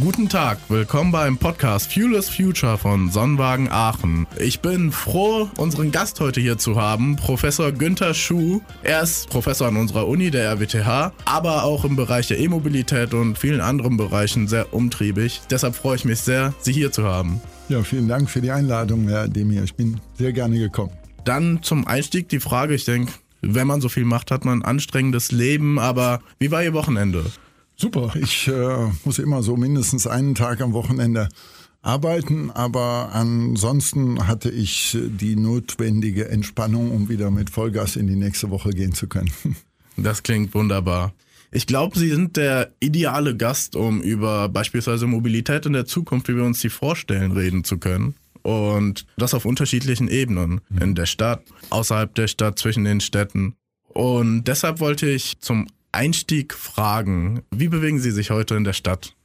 [0.00, 4.26] Guten Tag, willkommen beim Podcast Fueless Future von Sonnenwagen Aachen.
[4.38, 8.60] Ich bin froh, unseren Gast heute hier zu haben, Professor Günther Schuh.
[8.82, 13.38] Er ist Professor an unserer Uni, der RWTH, aber auch im Bereich der E-Mobilität und
[13.38, 15.40] vielen anderen Bereichen sehr umtriebig.
[15.50, 17.40] Deshalb freue ich mich sehr, Sie hier zu haben.
[17.68, 19.62] Ja, vielen Dank für die Einladung, Herr Demir.
[19.64, 20.92] Ich bin sehr gerne gekommen.
[21.24, 24.64] Dann zum Einstieg die Frage, ich denke, wenn man so viel macht, hat man ein
[24.64, 27.24] anstrengendes Leben, aber wie war Ihr Wochenende?
[27.76, 31.28] Super, ich äh, muss immer so mindestens einen Tag am Wochenende
[31.82, 38.50] arbeiten, aber ansonsten hatte ich die notwendige Entspannung, um wieder mit Vollgas in die nächste
[38.50, 39.30] Woche gehen zu können.
[39.98, 41.14] Das klingt wunderbar.
[41.50, 46.36] Ich glaube, Sie sind der ideale Gast, um über beispielsweise Mobilität in der Zukunft, wie
[46.36, 48.14] wir uns die vorstellen, reden zu können.
[48.42, 50.60] Und das auf unterschiedlichen Ebenen.
[50.78, 53.54] In der Stadt, außerhalb der Stadt, zwischen den Städten.
[53.88, 59.16] Und deshalb wollte ich zum Einstieg fragen, wie bewegen Sie sich heute in der Stadt?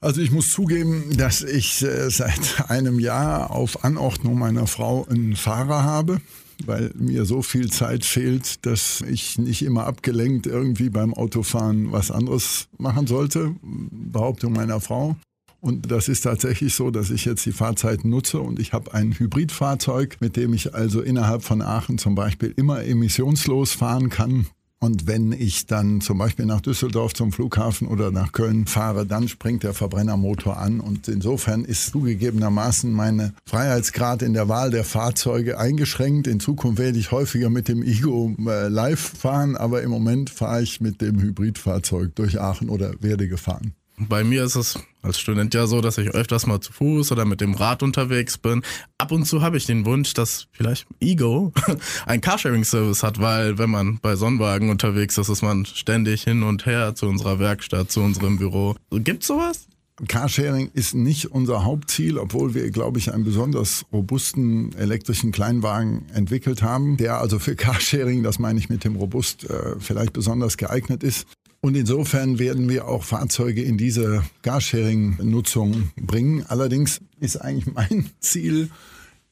[0.00, 5.34] Also ich muss zugeben, dass ich äh, seit einem Jahr auf Anordnung meiner Frau einen
[5.34, 6.20] Fahrer habe,
[6.64, 12.10] weil mir so viel Zeit fehlt, dass ich nicht immer abgelenkt irgendwie beim Autofahren was
[12.10, 13.56] anderes machen sollte.
[13.62, 15.16] Behauptung meiner Frau.
[15.60, 19.18] Und das ist tatsächlich so, dass ich jetzt die Fahrzeiten nutze und ich habe ein
[19.18, 24.46] Hybridfahrzeug, mit dem ich also innerhalb von Aachen zum Beispiel immer emissionslos fahren kann.
[24.78, 29.26] Und wenn ich dann zum Beispiel nach Düsseldorf zum Flughafen oder nach Köln fahre, dann
[29.26, 30.80] springt der Verbrennermotor an.
[30.80, 36.26] Und insofern ist zugegebenermaßen meine Freiheitsgrad in der Wahl der Fahrzeuge eingeschränkt.
[36.26, 40.62] In Zukunft werde ich häufiger mit dem Igo äh, live fahren, aber im Moment fahre
[40.62, 43.72] ich mit dem Hybridfahrzeug durch Aachen oder werde gefahren.
[43.98, 47.24] Bei mir ist es als Student ja so, dass ich öfters mal zu Fuß oder
[47.24, 48.62] mit dem Rad unterwegs bin.
[48.98, 51.52] Ab und zu habe ich den Wunsch, dass vielleicht Ego
[52.06, 56.66] ein Carsharing-Service hat, weil wenn man bei Sonnenwagen unterwegs ist, ist man ständig hin und
[56.66, 58.76] her zu unserer Werkstatt, zu unserem Büro.
[58.90, 59.66] Gibt's sowas?
[60.08, 66.60] Carsharing ist nicht unser Hauptziel, obwohl wir, glaube ich, einen besonders robusten elektrischen Kleinwagen entwickelt
[66.60, 71.02] haben, der also für Carsharing, das meine ich mit dem robust, äh, vielleicht besonders geeignet
[71.02, 71.26] ist.
[71.60, 76.44] Und insofern werden wir auch Fahrzeuge in diese Carsharing-Nutzung bringen.
[76.48, 78.70] Allerdings ist eigentlich mein Ziel,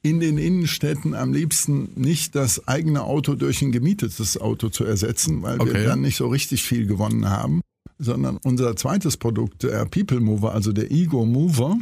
[0.04, 5.42] in den Innenstädten am liebsten nicht das eigene Auto durch ein gemietetes Auto zu ersetzen,
[5.42, 5.72] weil okay.
[5.72, 7.62] wir dann nicht so richtig viel gewonnen haben,
[7.98, 11.78] sondern unser zweites Produkt, der People Mover, also der Ego Mover,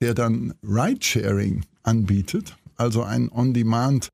[0.00, 4.08] der dann Ridesharing anbietet, also ein On-Demand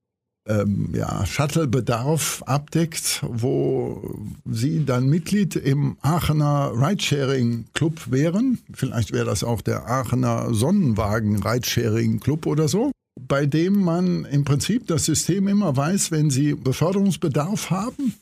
[0.47, 8.59] ähm, ja, Shuttle-Bedarf abdeckt, wo Sie dann Mitglied im Aachener Ridesharing-Club wären.
[8.73, 15.05] Vielleicht wäre das auch der Aachener Sonnenwagen-Ridesharing-Club oder so, bei dem man im Prinzip das
[15.05, 18.15] System immer weiß, wenn Sie Beförderungsbedarf haben.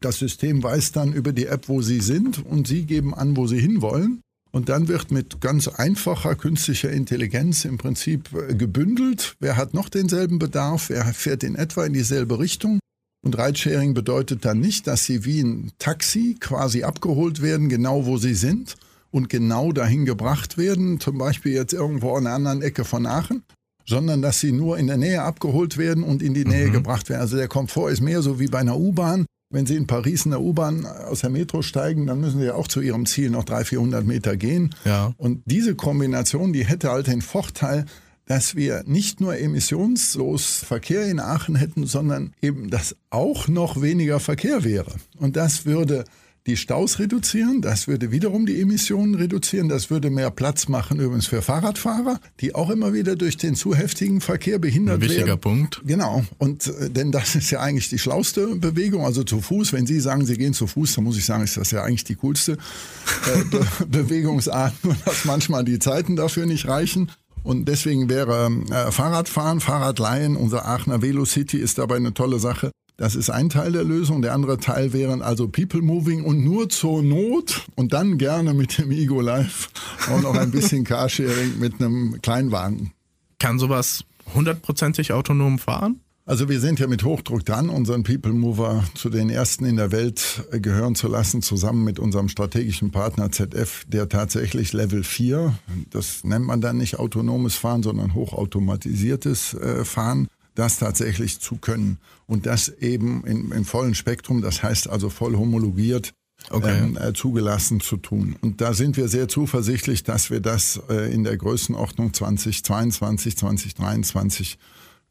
[0.00, 3.46] Das System weiß dann über die App, wo Sie sind und Sie geben an, wo
[3.46, 4.22] Sie hinwollen.
[4.50, 9.36] Und dann wird mit ganz einfacher künstlicher Intelligenz im Prinzip äh, gebündelt.
[9.40, 10.88] Wer hat noch denselben Bedarf?
[10.88, 12.80] Wer fährt in etwa in dieselbe Richtung?
[13.24, 18.16] Und Ridesharing bedeutet dann nicht, dass sie wie ein Taxi quasi abgeholt werden, genau wo
[18.16, 18.76] sie sind
[19.10, 23.42] und genau dahin gebracht werden, zum Beispiel jetzt irgendwo an einer anderen Ecke von Aachen,
[23.86, 26.72] sondern dass sie nur in der Nähe abgeholt werden und in die Nähe mhm.
[26.72, 27.20] gebracht werden.
[27.20, 29.26] Also der Komfort ist mehr so wie bei einer U-Bahn.
[29.50, 32.54] Wenn Sie in Paris in der U-Bahn aus der Metro steigen, dann müssen Sie ja
[32.54, 34.74] auch zu Ihrem Ziel noch 300, 400 Meter gehen.
[34.84, 35.14] Ja.
[35.16, 37.86] Und diese Kombination, die hätte halt den Vorteil,
[38.26, 44.20] dass wir nicht nur emissionslos Verkehr in Aachen hätten, sondern eben, dass auch noch weniger
[44.20, 44.92] Verkehr wäre.
[45.16, 46.04] Und das würde
[46.48, 47.60] die Staus reduzieren.
[47.60, 49.68] Das würde wiederum die Emissionen reduzieren.
[49.68, 53.74] Das würde mehr Platz machen übrigens für Fahrradfahrer, die auch immer wieder durch den zu
[53.74, 55.40] heftigen Verkehr behindert Ein wichtiger werden.
[55.40, 55.82] Punkt.
[55.84, 56.24] Genau.
[56.38, 59.72] Und äh, denn das ist ja eigentlich die schlauste Bewegung, also zu Fuß.
[59.72, 62.04] Wenn Sie sagen, Sie gehen zu Fuß, dann muss ich sagen, ist das ja eigentlich
[62.04, 67.12] die coolste äh, Be Bewegungsart, nur dass manchmal die Zeiten dafür nicht reichen.
[67.42, 72.72] Und deswegen wäre äh, Fahrradfahren, Fahrradleihen, unser Aachener Velocity ist dabei eine tolle Sache.
[72.98, 74.22] Das ist ein Teil der Lösung.
[74.22, 78.76] Der andere Teil wären also People Moving und nur zur Not und dann gerne mit
[78.76, 79.68] dem Ego Live
[80.10, 82.90] auch noch ein bisschen Carsharing mit einem Kleinwagen.
[83.38, 84.04] Kann sowas
[84.34, 86.00] hundertprozentig autonom fahren?
[86.26, 89.92] Also wir sind ja mit Hochdruck dran, unseren People Mover zu den ersten in der
[89.92, 95.56] Welt gehören zu lassen, zusammen mit unserem strategischen Partner ZF, der tatsächlich Level 4,
[95.88, 100.28] das nennt man dann nicht autonomes Fahren, sondern hochautomatisiertes äh, Fahren,
[100.58, 101.98] das tatsächlich zu können.
[102.26, 106.12] Und das eben im, im vollen Spektrum, das heißt also voll homologiert,
[106.50, 106.78] okay.
[106.78, 108.36] ähm, äh, zugelassen zu tun.
[108.40, 114.58] Und da sind wir sehr zuversichtlich, dass wir das äh, in der Größenordnung 2022, 2023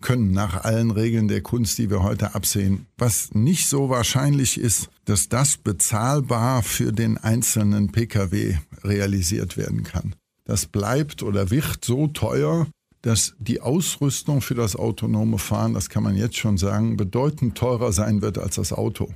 [0.02, 2.86] können, nach allen Regeln der Kunst, die wir heute absehen.
[2.98, 10.16] Was nicht so wahrscheinlich ist, dass das bezahlbar für den einzelnen Pkw realisiert werden kann.
[10.46, 12.68] das bleibt oder wird so teuer,
[13.08, 17.94] dass die Ausrüstung für das autonome Fahren, das kann man jetzt schon sagen, bedeutend teurer
[17.94, 19.14] sein wird als das Auto.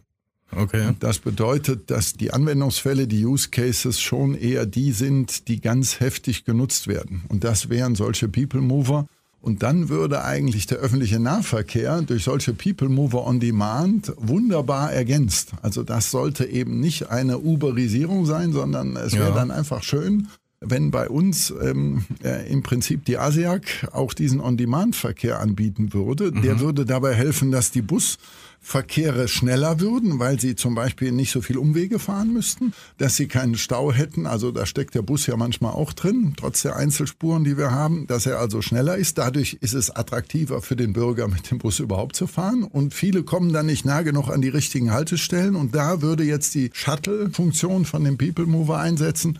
[0.56, 0.94] Okay.
[1.00, 6.46] Das bedeutet, dass die Anwendungsfälle, die Use Cases schon eher die sind, die ganz heftig
[6.46, 7.24] genutzt werden.
[7.28, 9.08] Und das wären solche People Mover.
[9.42, 15.52] Und dann würde eigentlich der öffentliche Nahverkehr durch solche People Mover on Demand wunderbar ergänzt.
[15.62, 19.36] Also das sollte eben nicht eine Uberisierung sein, sondern es wäre ja.
[19.36, 20.28] dann einfach schön,
[20.62, 26.32] wenn bei uns ähm, äh, im Prinzip die ASIAC auch diesen On-Demand-Verkehr anbieten würde.
[26.32, 26.44] Mhm.
[26.44, 31.42] Der würde dabei helfen, dass die Busverkehre schneller würden, weil sie zum Beispiel nicht so
[31.42, 34.28] viel Umwege fahren müssten, dass sie keinen Stau hätten.
[34.28, 38.06] Also da steckt der Bus ja manchmal auch drin, trotz der Einzelspuren, die wir haben,
[38.06, 39.18] dass er also schneller ist.
[39.18, 42.64] Dadurch ist es attraktiver für den Bürger, mit dem Bus überhaupt zu fahren.
[42.64, 45.56] Und viele kommen dann nicht nah genug an die richtigen Haltestellen.
[45.56, 49.40] Und da würde jetzt die Shuttle-Funktion von dem People Mover einsetzen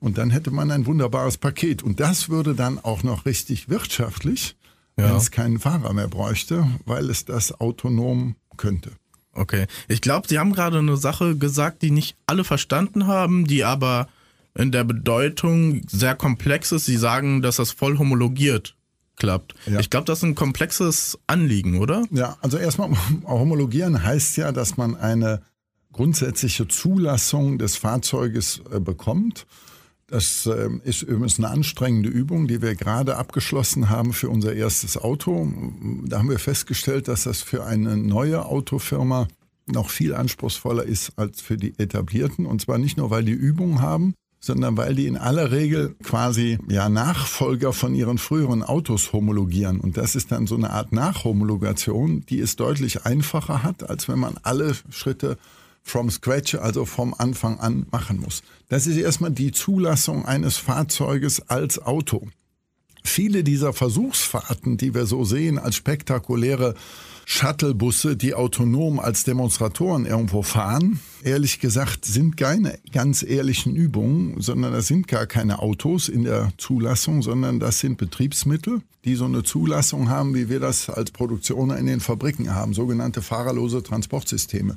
[0.00, 1.82] und dann hätte man ein wunderbares Paket.
[1.82, 4.56] Und das würde dann auch noch richtig wirtschaftlich,
[4.96, 5.04] ja.
[5.08, 8.92] wenn es keinen Fahrer mehr bräuchte, weil es das autonom könnte.
[9.32, 9.66] Okay.
[9.86, 14.08] Ich glaube, Sie haben gerade eine Sache gesagt, die nicht alle verstanden haben, die aber
[14.54, 16.86] in der Bedeutung sehr komplex ist.
[16.86, 18.74] Sie sagen, dass das voll homologiert
[19.16, 19.54] klappt.
[19.66, 19.80] Ja.
[19.80, 22.04] Ich glaube, das ist ein komplexes Anliegen, oder?
[22.10, 22.90] Ja, also erstmal
[23.24, 25.42] homologieren heißt ja, dass man eine
[25.92, 29.46] grundsätzliche Zulassung des Fahrzeuges äh, bekommt.
[30.10, 34.96] Das ähm, ist übrigens eine anstrengende Übung, die wir gerade abgeschlossen haben für unser erstes
[34.96, 35.52] Auto.
[36.06, 39.28] Da haben wir festgestellt, dass das für eine neue Autofirma
[39.66, 42.46] noch viel anspruchsvoller ist als für die etablierten.
[42.46, 46.58] Und zwar nicht nur, weil die Übungen haben, sondern weil die in aller Regel quasi
[46.70, 49.78] ja Nachfolger von ihren früheren Autos homologieren.
[49.78, 54.20] Und das ist dann so eine Art Nachhomologation, die es deutlich einfacher hat, als wenn
[54.20, 55.36] man alle Schritte
[55.88, 58.42] from scratch, also vom Anfang an machen muss.
[58.68, 62.28] Das ist erstmal die Zulassung eines Fahrzeuges als Auto.
[63.04, 66.74] Viele dieser Versuchsfahrten, die wir so sehen als spektakuläre
[67.24, 74.72] Shuttlebusse, die autonom als Demonstratoren irgendwo fahren, ehrlich gesagt, sind keine ganz ehrlichen Übungen, sondern
[74.72, 79.42] das sind gar keine Autos in der Zulassung, sondern das sind Betriebsmittel, die so eine
[79.42, 84.76] Zulassung haben, wie wir das als Produktioner in den Fabriken haben, sogenannte fahrerlose Transportsysteme.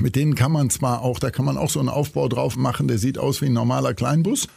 [0.00, 2.88] Mit denen kann man zwar auch, da kann man auch so einen Aufbau drauf machen,
[2.88, 4.48] der sieht aus wie ein normaler Kleinbus.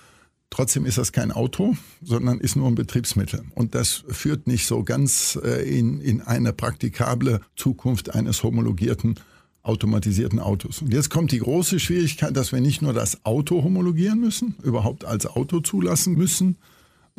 [0.50, 3.44] Trotzdem ist das kein Auto, sondern ist nur ein Betriebsmittel.
[3.54, 9.16] Und das führt nicht so ganz äh, in, in eine praktikable Zukunft eines homologierten
[9.62, 10.82] automatisierten Autos.
[10.82, 15.06] Und jetzt kommt die große Schwierigkeit, dass wir nicht nur das Auto homologieren müssen, überhaupt
[15.06, 16.58] als Auto zulassen müssen,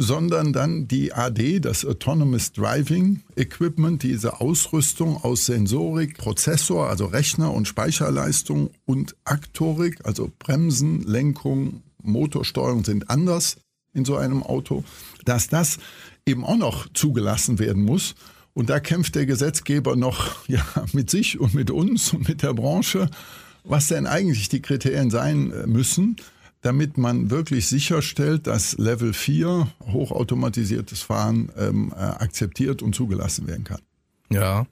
[0.01, 7.53] sondern dann die AD, das Autonomous Driving Equipment, diese Ausrüstung aus Sensorik, Prozessor, also Rechner
[7.53, 13.59] und Speicherleistung und Aktorik, also Bremsen, Lenkung, Motorsteuerung sind anders
[13.93, 14.85] in so einem Auto,
[15.27, 15.77] dass das
[16.25, 18.15] eben auch noch zugelassen werden muss.
[18.55, 20.65] Und da kämpft der Gesetzgeber noch ja,
[20.95, 23.11] mit sich und mit uns und mit der Branche,
[23.65, 26.17] was denn eigentlich die Kriterien sein müssen
[26.63, 33.65] damit man wirklich sicherstellt, dass Level 4 hochautomatisiertes Fahren ähm, äh, akzeptiert und zugelassen werden
[33.65, 33.81] kann.
[34.31, 34.67] Ja.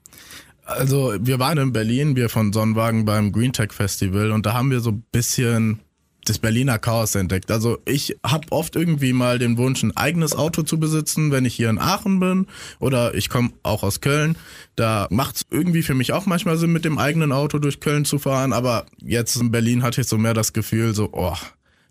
[0.65, 4.69] Also wir waren in Berlin, wir von Sonnenwagen beim Green Tech Festival und da haben
[4.69, 5.79] wir so ein bisschen
[6.25, 7.49] das Berliner Chaos entdeckt.
[7.49, 11.55] Also ich habe oft irgendwie mal den Wunsch, ein eigenes Auto zu besitzen, wenn ich
[11.55, 12.45] hier in Aachen bin
[12.79, 14.37] oder ich komme auch aus Köln.
[14.75, 18.05] Da macht es irgendwie für mich auch manchmal Sinn, mit dem eigenen Auto durch Köln
[18.05, 18.53] zu fahren.
[18.53, 21.35] Aber jetzt in Berlin hatte ich so mehr das Gefühl, so, oh,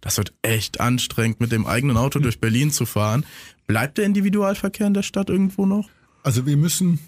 [0.00, 3.24] das wird echt anstrengend, mit dem eigenen Auto durch Berlin zu fahren.
[3.66, 5.88] Bleibt der Individualverkehr in der Stadt irgendwo noch?
[6.22, 6.98] Also wir müssen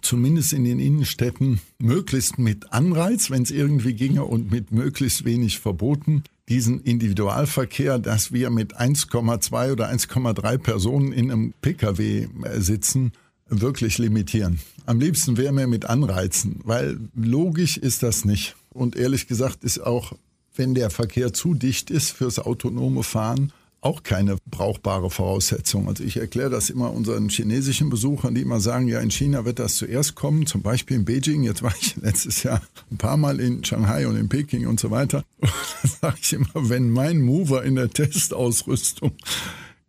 [0.00, 5.58] zumindest in den Innenstädten möglichst mit Anreiz, wenn es irgendwie ginge und mit möglichst wenig
[5.58, 13.12] Verboten, diesen Individualverkehr, dass wir mit 1,2 oder 1,3 Personen in einem Pkw äh, sitzen,
[13.48, 14.60] wirklich limitieren.
[14.86, 18.56] Am liebsten wäre mir mit Anreizen, weil logisch ist das nicht.
[18.70, 20.12] Und ehrlich gesagt ist auch
[20.58, 25.88] wenn der Verkehr zu dicht ist fürs autonome Fahren, auch keine brauchbare Voraussetzung.
[25.88, 29.60] Also ich erkläre das immer unseren chinesischen Besuchern, die immer sagen, ja, in China wird
[29.60, 31.44] das zuerst kommen, zum Beispiel in Beijing.
[31.44, 32.60] Jetzt war ich letztes Jahr
[32.90, 35.24] ein paar Mal in Shanghai und in Peking und so weiter.
[35.40, 35.52] Und
[36.00, 39.12] da sage ich immer, wenn mein Mover in der Testausrüstung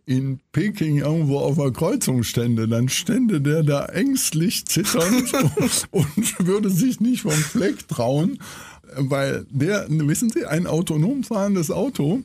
[0.05, 5.33] in Peking irgendwo auf einer Kreuzung stände, dann stände der da ängstlich zitternd
[5.91, 8.39] und, und würde sich nicht vom Fleck trauen
[8.95, 12.21] weil der, wissen Sie, ein autonom fahrendes Auto,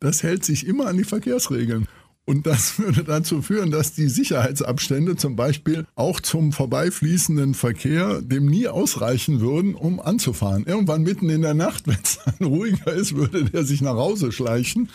[0.00, 1.86] das hält sich immer an die Verkehrsregeln.
[2.24, 8.46] Und das würde dazu führen, dass die Sicherheitsabstände zum Beispiel auch zum vorbeifließenden Verkehr dem
[8.46, 10.64] nie ausreichen würden, um anzufahren.
[10.66, 14.32] Irgendwann mitten in der Nacht, wenn es dann ruhiger ist, würde der sich nach Hause
[14.32, 14.88] schleichen.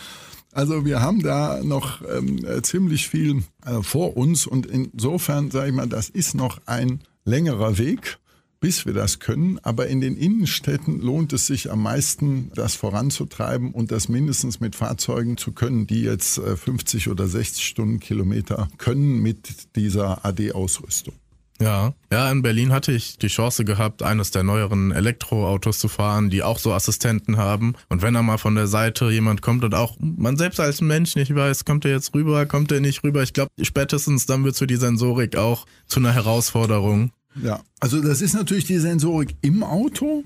[0.54, 5.76] Also wir haben da noch ähm, ziemlich viel äh, vor uns und insofern sage ich
[5.76, 8.18] mal, das ist noch ein längerer Weg
[8.60, 9.60] bis wir das können.
[9.64, 14.76] Aber in den Innenstädten lohnt es sich am meisten, das voranzutreiben und das mindestens mit
[14.76, 21.14] Fahrzeugen zu können, die jetzt 50 äh, oder 60 Stundenkilometer können mit dieser AD-Ausrüstung.
[21.60, 26.30] Ja, ja, in Berlin hatte ich die Chance gehabt, eines der neueren Elektroautos zu fahren,
[26.30, 27.74] die auch so Assistenten haben.
[27.90, 31.16] Und wenn da mal von der Seite jemand kommt und auch man selbst als Mensch
[31.16, 34.56] nicht weiß, kommt er jetzt rüber, kommt er nicht rüber, ich glaube, spätestens dann wird
[34.56, 37.12] für die Sensorik auch zu einer Herausforderung.
[37.44, 40.24] Ja, also das ist natürlich die Sensorik im Auto,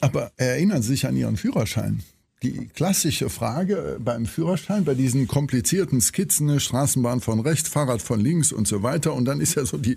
[0.00, 2.02] aber erinnern Sie sich an Ihren Führerschein.
[2.42, 8.20] Die klassische Frage beim Führerschein, bei diesen komplizierten Skizzen, ne, Straßenbahn von rechts, Fahrrad von
[8.20, 9.12] links und so weiter.
[9.14, 9.96] Und dann ist ja so die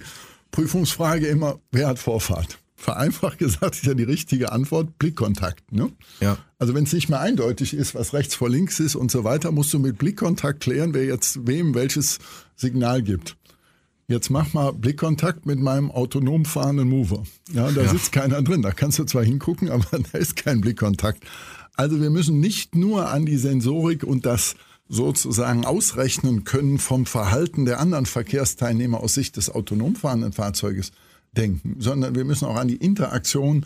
[0.50, 2.58] Prüfungsfrage immer, wer hat Vorfahrt?
[2.75, 5.72] Vereinfacht gesagt ist ja die richtige Antwort Blickkontakt.
[5.72, 5.91] Ne?
[6.20, 6.39] Ja.
[6.58, 9.51] Also wenn es nicht mehr eindeutig ist, was rechts vor links ist und so weiter,
[9.51, 12.18] musst du mit Blickkontakt klären, wer jetzt wem welches
[12.56, 13.38] Signal gibt.
[14.12, 17.24] Jetzt mach mal Blickkontakt mit meinem autonom fahrenden Mover.
[17.53, 17.88] Ja, da ja.
[17.88, 18.62] sitzt keiner drin.
[18.62, 21.24] Da kannst du zwar hingucken, aber da ist kein Blickkontakt.
[21.75, 24.56] Also wir müssen nicht nur an die Sensorik und das
[24.89, 30.91] sozusagen ausrechnen können vom Verhalten der anderen Verkehrsteilnehmer aus Sicht des autonom fahrenden Fahrzeuges
[31.32, 33.65] denken, sondern wir müssen auch an die Interaktion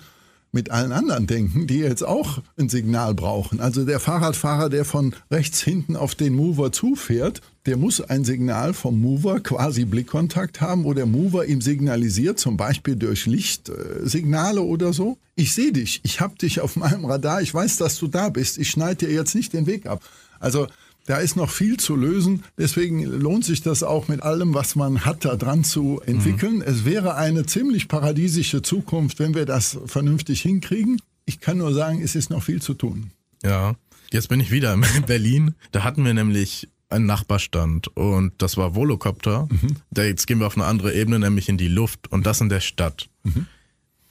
[0.51, 3.59] mit allen anderen denken, die jetzt auch ein Signal brauchen.
[3.59, 8.73] Also der Fahrradfahrer, der von rechts hinten auf den Mover zufährt, der muss ein Signal
[8.73, 14.93] vom Mover, quasi Blickkontakt haben, wo der Mover ihm signalisiert, zum Beispiel durch Lichtsignale oder
[14.93, 15.17] so.
[15.35, 18.57] Ich sehe dich, ich habe dich auf meinem Radar, ich weiß, dass du da bist,
[18.57, 20.03] ich schneide dir jetzt nicht den Weg ab.
[20.39, 20.67] Also
[21.05, 22.43] da ist noch viel zu lösen.
[22.57, 26.57] Deswegen lohnt sich das auch mit allem, was man hat, da dran zu entwickeln.
[26.57, 26.63] Mhm.
[26.63, 30.99] Es wäre eine ziemlich paradiesische Zukunft, wenn wir das vernünftig hinkriegen.
[31.25, 33.11] Ich kann nur sagen, es ist noch viel zu tun.
[33.43, 33.75] Ja,
[34.11, 35.53] jetzt bin ich wieder in Berlin.
[35.71, 39.47] Da hatten wir nämlich einen Nachbarstand und das war Volocopter.
[39.49, 39.77] Mhm.
[39.91, 42.49] Da jetzt gehen wir auf eine andere Ebene, nämlich in die Luft und das in
[42.49, 43.09] der Stadt.
[43.23, 43.47] Mhm.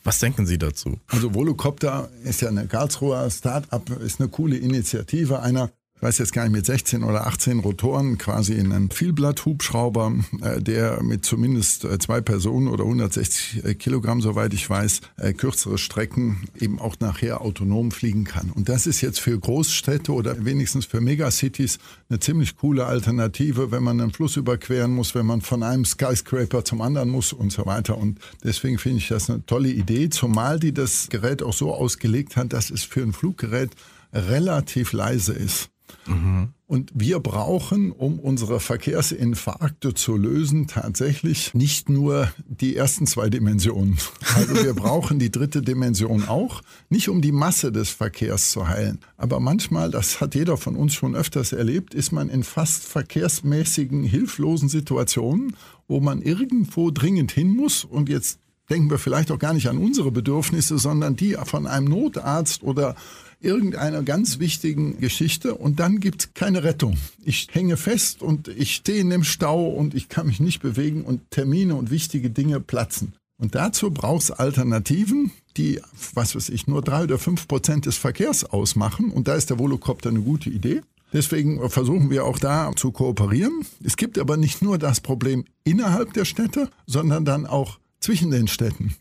[0.03, 1.01] Was denken Sie dazu?
[1.09, 5.71] Also Volocopter ist ja eine Karlsruher Start-up, ist eine coole Initiative einer
[6.05, 11.03] weiß jetzt gar nicht, mit 16 oder 18 Rotoren quasi in einen Vielblatt-Hubschrauber, äh, der
[11.03, 15.01] mit zumindest äh, zwei Personen oder 160 äh, Kilogramm, soweit ich weiß,
[15.39, 18.51] kürzere Strecken eben auch nachher autonom fliegen kann.
[18.51, 21.79] Und das ist jetzt für Großstädte oder wenigstens für Megacities
[22.11, 26.65] eine ziemlich coole Alternative, wenn man einen Fluss überqueren muss, wenn man von einem Skyscraper
[26.65, 27.97] zum anderen muss und so weiter.
[27.97, 32.37] Und deswegen finde ich das eine tolle Idee, zumal die das Gerät auch so ausgelegt
[32.37, 33.71] hat, dass es für ein Fluggerät
[34.13, 35.71] relativ leise ist.
[36.07, 36.51] Mhm.
[36.67, 43.99] Und wir brauchen, um unsere Verkehrsinfarkte zu lösen, tatsächlich nicht nur die ersten zwei Dimensionen.
[44.35, 48.99] Also wir brauchen die dritte Dimension auch, nicht um die Masse des Verkehrs zu heilen.
[49.19, 54.03] Aber manchmal, das hat jeder von uns schon öfters erlebt, ist man in fast verkehrsmäßigen,
[54.03, 58.39] hilflosen Situationen, wo man irgendwo dringend hin muss und jetzt
[58.71, 62.97] denken wir vielleicht auch gar nicht an unsere Bedürfnisse, sondern die von einem Notarzt oder
[63.45, 66.97] irgendeiner ganz wichtigen Geschichte und dann gibt es keine Rettung.
[67.23, 71.03] Ich hänge fest und ich stehe in dem Stau und ich kann mich nicht bewegen
[71.03, 73.15] und Termine und wichtige Dinge platzen.
[73.37, 75.81] Und dazu braucht es Alternativen, die,
[76.15, 79.11] was weiß ich, nur drei oder fünf Prozent des Verkehrs ausmachen.
[79.11, 80.83] Und da ist der Volocopter eine gute Idee.
[81.13, 83.65] Deswegen versuchen wir auch da zu kooperieren.
[83.85, 88.49] Es gibt aber nicht nur das Problem innerhalb der Städte, sondern dann auch zwischen den
[88.49, 88.97] Städten.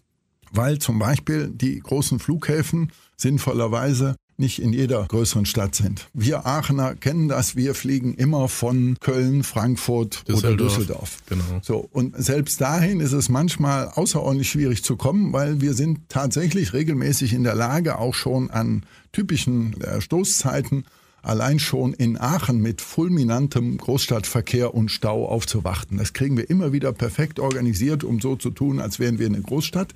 [0.52, 6.10] Weil zum Beispiel die großen Flughäfen sinnvollerweise nicht in jeder größeren Stadt sind.
[6.13, 10.44] Wir Aachener kennen das, wir fliegen immer von Köln, Frankfurt Düsseldorf.
[10.44, 11.18] oder Düsseldorf.
[11.28, 11.44] Genau.
[11.62, 16.74] So, und selbst dahin ist es manchmal außerordentlich schwierig zu kommen, weil wir sind tatsächlich
[16.74, 20.86] regelmäßig in der Lage, auch schon an typischen äh, Stoßzeiten
[21.24, 25.98] allein schon in Aachen mit fulminantem Großstadtverkehr und Stau aufzuwarten.
[25.98, 29.42] Das kriegen wir immer wieder perfekt organisiert, um so zu tun, als wären wir eine
[29.42, 29.94] Großstadt.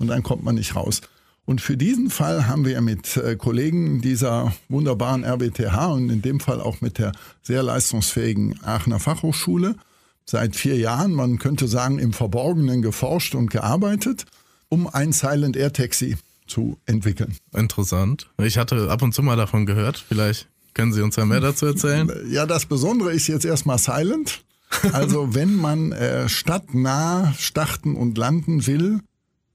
[0.00, 1.00] Und dann kommt man nicht raus.
[1.46, 6.40] Und für diesen Fall haben wir mit äh, Kollegen dieser wunderbaren RWTH und in dem
[6.40, 9.76] Fall auch mit der sehr leistungsfähigen Aachener Fachhochschule
[10.24, 14.24] seit vier Jahren, man könnte sagen, im Verborgenen geforscht und gearbeitet,
[14.68, 17.36] um ein Silent Air Taxi zu entwickeln.
[17.52, 18.30] Interessant.
[18.38, 20.02] Ich hatte ab und zu mal davon gehört.
[20.08, 22.10] Vielleicht können Sie uns ja mehr dazu erzählen.
[22.30, 24.42] Ja, das Besondere ist jetzt erstmal Silent.
[24.92, 29.00] Also wenn man äh, stadtnah starten und landen will,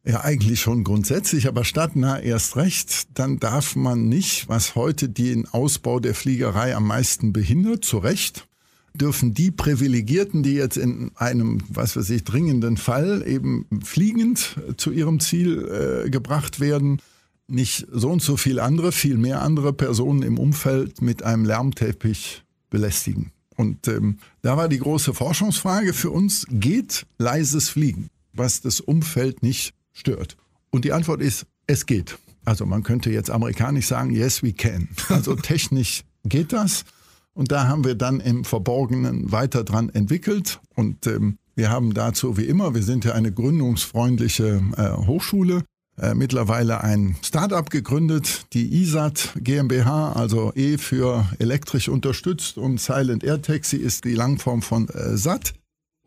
[0.09, 5.47] ja, eigentlich schon grundsätzlich, aber stadtnah erst recht, dann darf man nicht, was heute den
[5.47, 8.47] Ausbau der Fliegerei am meisten behindert, zu Recht,
[8.95, 14.89] dürfen die Privilegierten, die jetzt in einem, was weiß ich, dringenden Fall eben fliegend zu
[14.89, 17.03] ihrem Ziel äh, gebracht werden,
[17.47, 22.43] nicht so und so viel andere, viel mehr andere Personen im Umfeld mit einem Lärmteppich
[22.71, 23.31] belästigen.
[23.55, 29.43] Und ähm, da war die große Forschungsfrage für uns, geht leises Fliegen, was das Umfeld
[29.43, 30.38] nicht stört?
[30.69, 32.17] Und die Antwort ist, es geht.
[32.46, 34.89] Also man könnte jetzt amerikanisch sagen, yes, we can.
[35.10, 36.86] Also technisch geht das.
[37.34, 40.60] Und da haben wir dann im Verborgenen weiter dran entwickelt.
[40.75, 45.63] Und ähm, wir haben dazu, wie immer, wir sind ja eine gründungsfreundliche äh, Hochschule,
[45.98, 53.24] äh, mittlerweile ein Startup gegründet, die ISAT GmbH, also E für elektrisch unterstützt und Silent
[53.24, 55.53] Air Taxi ist die Langform von äh, SAT.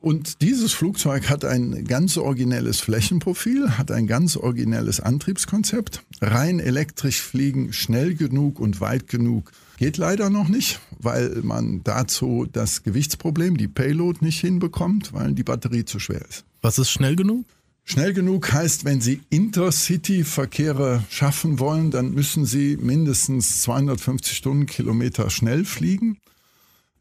[0.03, 6.03] Und dieses Flugzeug hat ein ganz originelles Flächenprofil, hat ein ganz originelles Antriebskonzept.
[6.21, 12.49] Rein elektrisch fliegen schnell genug und weit genug geht leider noch nicht, weil man dazu
[12.53, 16.45] das Gewichtsproblem, die Payload nicht hinbekommt, weil die Batterie zu schwer ist.
[16.63, 17.45] Was ist schnell genug?
[17.85, 25.65] Schnell genug heißt, wenn Sie Intercity-Verkehre schaffen wollen, dann müssen Sie mindestens 250 Stundenkilometer schnell
[25.65, 26.19] fliegen.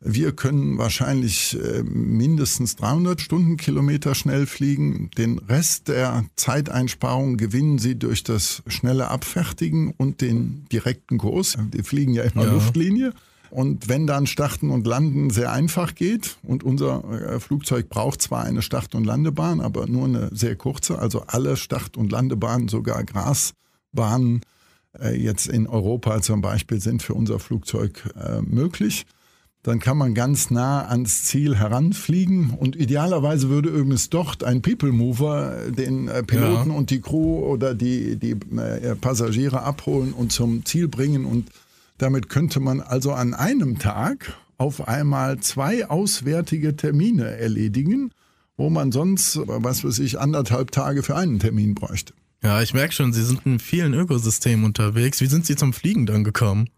[0.04, 5.12] Wir können wahrscheinlich äh, mindestens 300 Stundenkilometer schnell fliegen.
[5.16, 11.56] Den Rest der Zeiteinsparung gewinnen Sie durch das schnelle Abfertigen und den direkten Kurs.
[11.72, 12.52] Wir fliegen ja immer ja.
[12.52, 13.14] Luftlinie.
[13.52, 18.44] Und wenn dann Starten und Landen sehr einfach geht und unser äh, Flugzeug braucht zwar
[18.44, 23.04] eine Start- und Landebahn, aber nur eine sehr kurze, also alle Start- und Landebahnen, sogar
[23.04, 24.42] Grasbahnen
[25.00, 29.06] äh, jetzt in Europa zum Beispiel sind für unser Flugzeug äh, möglich.
[29.64, 34.92] Dann kann man ganz nah ans Ziel heranfliegen und idealerweise würde übrigens dort ein People
[34.92, 36.76] Mover den Piloten ja.
[36.76, 38.36] und die Crew oder die, die
[39.00, 41.50] Passagiere abholen und zum Ziel bringen und
[42.00, 48.12] damit könnte man also an einem Tag auf einmal zwei auswärtige Termine erledigen,
[48.58, 52.14] wo man sonst, was weiß ich, anderthalb Tage für einen Termin bräuchte.
[52.44, 55.22] Ja, ich merke schon, Sie sind in vielen Ökosystemen unterwegs.
[55.22, 56.70] Wie sind Sie zum Fliegen dann gekommen?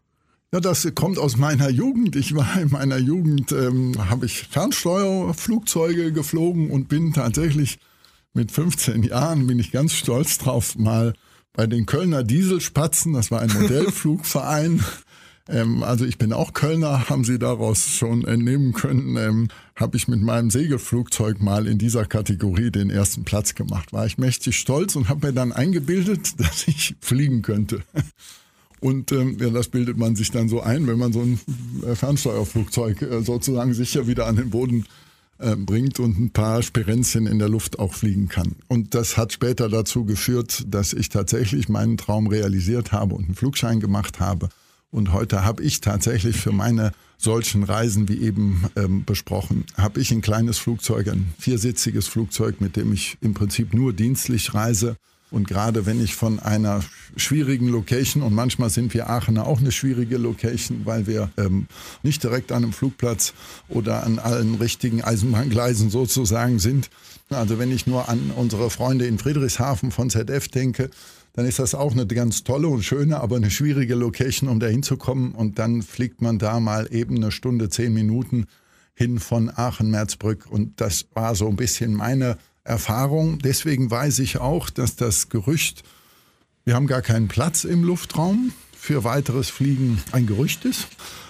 [0.53, 2.15] Ja, das kommt aus meiner Jugend.
[2.15, 7.79] Ich war in meiner Jugend, ähm, habe ich Fernsteuerflugzeuge geflogen und bin tatsächlich
[8.35, 11.15] mit 15 Jahren, bin ich ganz stolz drauf, mal
[11.53, 14.83] bei den Kölner Dieselspatzen, das war ein Modellflugverein,
[15.49, 19.17] ähm, also ich bin auch Kölner, haben Sie daraus schon entnehmen können.
[19.17, 23.91] Ähm, habe ich mit meinem Segelflugzeug mal in dieser Kategorie den ersten Platz gemacht.
[23.91, 27.81] War ich mächtig stolz und habe mir dann eingebildet, dass ich fliegen könnte.
[28.83, 31.39] Und ähm, ja, das bildet man sich dann so ein, wenn man so ein
[31.85, 34.85] äh, Fernsteuerflugzeug äh, sozusagen sicher wieder an den Boden
[35.39, 38.55] äh, bringt und ein paar Sperenzchen in der Luft auch fliegen kann.
[38.67, 43.35] Und das hat später dazu geführt, dass ich tatsächlich meinen Traum realisiert habe und einen
[43.35, 44.49] Flugschein gemacht habe
[44.93, 50.11] und heute habe ich tatsächlich für meine solchen Reisen, wie eben ähm, besprochen, habe ich
[50.11, 54.95] ein kleines Flugzeug, ein viersitziges Flugzeug, mit dem ich im Prinzip nur dienstlich reise.
[55.33, 56.83] Und gerade wenn ich von einer
[57.15, 61.65] schwierigen Location, und manchmal sind wir Aachener auch eine schwierige Location, weil wir ähm,
[62.03, 63.33] nicht direkt an einem Flugplatz
[63.67, 66.91] oder an allen richtigen Eisenbahngleisen sozusagen sind.
[67.31, 70.91] Also wenn ich nur an unsere Freunde in Friedrichshafen von ZF denke,
[71.33, 74.67] dann ist das auch eine ganz tolle und schöne, aber eine schwierige Location, um da
[74.67, 75.31] hinzukommen.
[75.31, 78.45] Und dann fliegt man da mal eben eine Stunde, zehn Minuten
[78.93, 80.45] hin von Aachen-Merzbrück.
[80.47, 83.39] Und das war so ein bisschen meine Erfahrung.
[83.39, 85.83] Deswegen weiß ich auch, dass das Gerücht,
[86.65, 90.87] wir haben gar keinen Platz im Luftraum für weiteres Fliegen, ein Gerücht ist.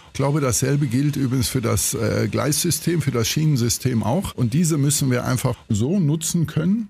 [0.07, 4.35] Ich glaube, dasselbe gilt übrigens für das äh, Gleissystem, für das Schienensystem auch.
[4.35, 6.89] Und diese müssen wir einfach so nutzen können,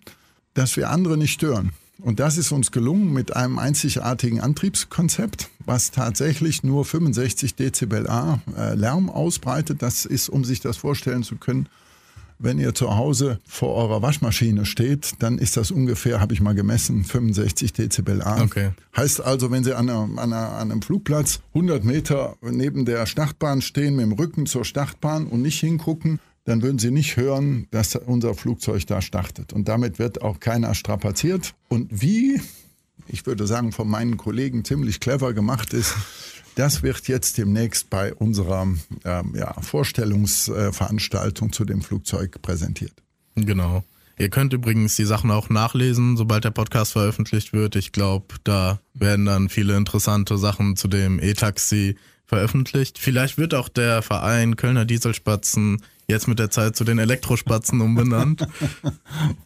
[0.54, 1.72] dass wir andere nicht stören.
[2.00, 8.42] Und das ist uns gelungen mit einem einzigartigen Antriebskonzept, was tatsächlich nur 65 Dezibel A
[8.58, 9.82] äh, Lärm ausbreitet.
[9.82, 11.70] Das ist, um sich das vorstellen zu können,
[12.44, 16.54] wenn ihr zu Hause vor eurer Waschmaschine steht, dann ist das ungefähr, habe ich mal
[16.54, 18.42] gemessen, 65 Dezibel A.
[18.42, 18.72] Okay.
[18.96, 23.06] Heißt also, wenn Sie an, einer, an, einer, an einem Flugplatz 100 Meter neben der
[23.06, 27.68] Startbahn stehen, mit dem Rücken zur Startbahn und nicht hingucken, dann würden Sie nicht hören,
[27.72, 29.54] dass unser Flugzeug da startet.
[29.54, 31.56] Und damit wird auch keiner strapaziert.
[31.70, 32.42] Und wie,
[33.08, 35.96] ich würde sagen, von meinen Kollegen ziemlich clever gemacht ist,
[36.56, 38.68] das wird jetzt demnächst bei unserer
[39.04, 42.94] ähm, ja, Vorstellungsveranstaltung zu dem Flugzeug präsentiert.
[43.36, 43.84] Genau.
[44.18, 47.76] Ihr könnt übrigens die Sachen auch nachlesen, sobald der Podcast veröffentlicht wird.
[47.76, 53.00] Ich glaube, da werden dann viele interessante Sachen zu dem E-Taxi veröffentlicht.
[53.00, 58.48] Vielleicht wird auch der Verein Kölner Dieselspatzen jetzt mit der Zeit zu den Elektrospatzen umbenannt.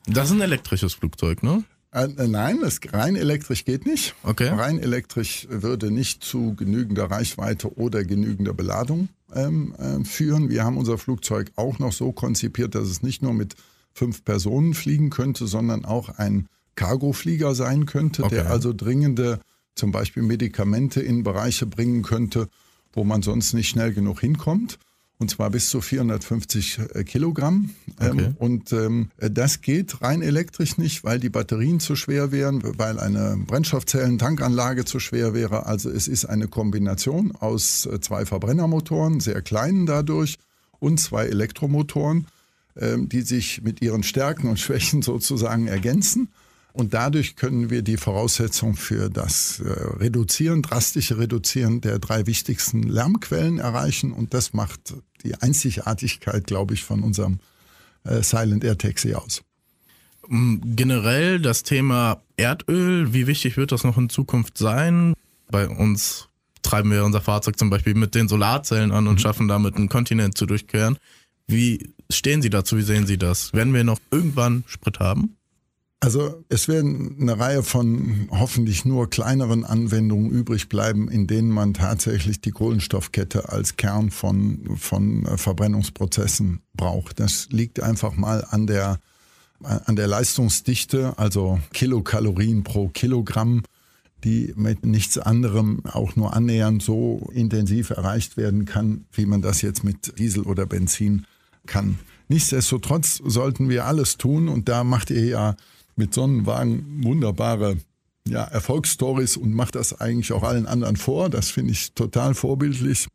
[0.05, 1.63] Das ist ein elektrisches Flugzeug, ne?
[1.97, 4.15] Äh, nein, das rein elektrisch geht nicht.
[4.23, 4.49] Okay.
[4.49, 10.49] Rein elektrisch würde nicht zu genügender Reichweite oder genügender Beladung ähm, äh, führen.
[10.49, 13.55] Wir haben unser Flugzeug auch noch so konzipiert, dass es nicht nur mit
[13.93, 18.35] fünf Personen fliegen könnte, sondern auch ein Cargoflieger sein könnte, okay.
[18.35, 19.39] der also dringende
[19.73, 22.47] zum Beispiel Medikamente in Bereiche bringen könnte,
[22.93, 24.77] wo man sonst nicht schnell genug hinkommt.
[25.19, 27.71] Und zwar bis zu 450 äh, Kilogramm.
[27.99, 28.33] Ähm, okay.
[28.37, 33.37] Und ähm, das geht rein elektrisch nicht, weil die Batterien zu schwer wären, weil eine
[33.47, 35.65] Brennstoffzellentankanlage zu schwer wäre.
[35.65, 40.37] Also es ist eine Kombination aus äh, zwei Verbrennermotoren, sehr kleinen dadurch,
[40.79, 42.27] und zwei Elektromotoren,
[42.75, 46.29] ähm, die sich mit ihren Stärken und Schwächen sozusagen ergänzen.
[46.77, 52.83] Und dadurch können wir die Voraussetzung für das äh, Reduzieren, drastische Reduzieren der drei wichtigsten
[52.83, 54.13] Lärmquellen erreichen.
[54.13, 57.39] Und das macht die Einzigartigkeit, glaube ich, von unserem
[58.03, 59.41] äh, Silent Air Taxi aus.
[60.27, 65.15] Mm, generell das Thema Erdöl, wie wichtig wird das noch in Zukunft sein?
[65.49, 66.29] Bei uns
[66.61, 69.19] treiben wir unser Fahrzeug zum Beispiel mit den Solarzellen an und mhm.
[69.19, 70.99] schaffen damit einen Kontinent zu durchqueren.
[71.47, 72.77] Wie stehen Sie dazu?
[72.77, 73.51] Wie sehen Sie das?
[73.53, 75.37] Werden wir noch irgendwann Sprit haben?
[75.99, 81.73] Also es werden eine Reihe von hoffentlich nur kleineren Anwendungen übrig bleiben, in denen man
[81.73, 87.19] tatsächlich die Kohlenstoffkette als Kern von, von äh, Verbrennungsprozessen braucht.
[87.19, 88.99] Das liegt einfach mal an der,
[89.63, 93.63] an der Leistungsdichte, also Kilokalorien pro Kilogramm,
[94.23, 99.63] die mit nichts anderem auch nur annähernd so intensiv erreicht werden kann, wie man das
[99.63, 101.25] jetzt mit Diesel oder Benzin
[101.65, 101.97] kann.
[102.27, 105.55] Nichtsdestotrotz sollten wir alles tun und da macht ihr ja
[105.97, 107.77] mit Sonnenwagen wunderbare
[108.27, 111.29] ja, Erfolgsstories und macht das eigentlich auch allen anderen vor.
[111.29, 113.07] Das finde ich total vorbildlich,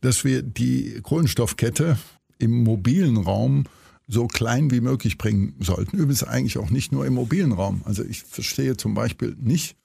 [0.00, 1.98] dass wir die Kohlenstoffkette
[2.38, 3.64] im mobilen Raum
[4.08, 5.96] so klein wie möglich bringen sollten.
[5.96, 7.82] Übrigens eigentlich auch nicht nur im mobilen Raum.
[7.84, 9.76] Also ich verstehe zum Beispiel nicht,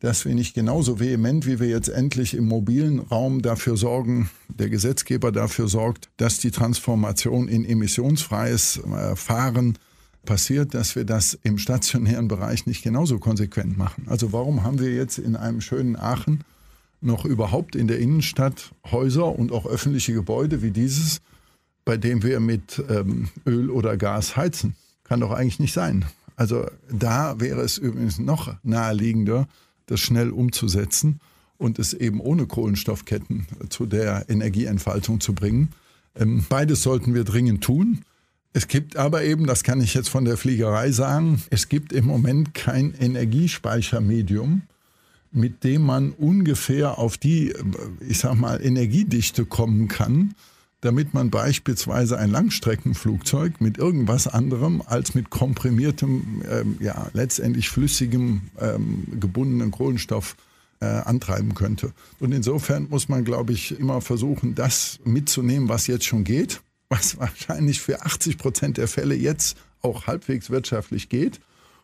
[0.00, 4.70] dass wir nicht genauso vehement, wie wir jetzt endlich im mobilen Raum dafür sorgen, der
[4.70, 9.78] Gesetzgeber dafür sorgt, dass die Transformation in emissionsfreies äh, Fahren
[10.24, 14.06] passiert, dass wir das im stationären Bereich nicht genauso konsequent machen.
[14.08, 16.44] Also warum haben wir jetzt in einem schönen Aachen
[17.00, 21.20] noch überhaupt in der Innenstadt Häuser und auch öffentliche Gebäude wie dieses,
[21.84, 24.74] bei dem wir mit ähm, Öl oder Gas heizen?
[25.04, 26.04] Kann doch eigentlich nicht sein.
[26.36, 29.48] Also da wäre es übrigens noch naheliegender,
[29.86, 31.20] das schnell umzusetzen
[31.58, 35.70] und es eben ohne Kohlenstoffketten zu der Energieentfaltung zu bringen.
[36.14, 38.04] Ähm, beides sollten wir dringend tun.
[38.52, 42.04] Es gibt aber eben, das kann ich jetzt von der Fliegerei sagen, es gibt im
[42.06, 44.62] Moment kein Energiespeichermedium,
[45.30, 47.54] mit dem man ungefähr auf die,
[48.00, 50.34] ich sag mal, Energiedichte kommen kann,
[50.80, 58.42] damit man beispielsweise ein Langstreckenflugzeug mit irgendwas anderem als mit komprimiertem, ähm, ja, letztendlich flüssigem,
[58.58, 60.34] ähm, gebundenen Kohlenstoff
[60.80, 61.92] äh, antreiben könnte.
[62.18, 67.18] Und insofern muss man, glaube ich, immer versuchen, das mitzunehmen, was jetzt schon geht was
[67.18, 71.40] wahrscheinlich für 80 Prozent der Fälle jetzt auch halbwegs wirtschaftlich geht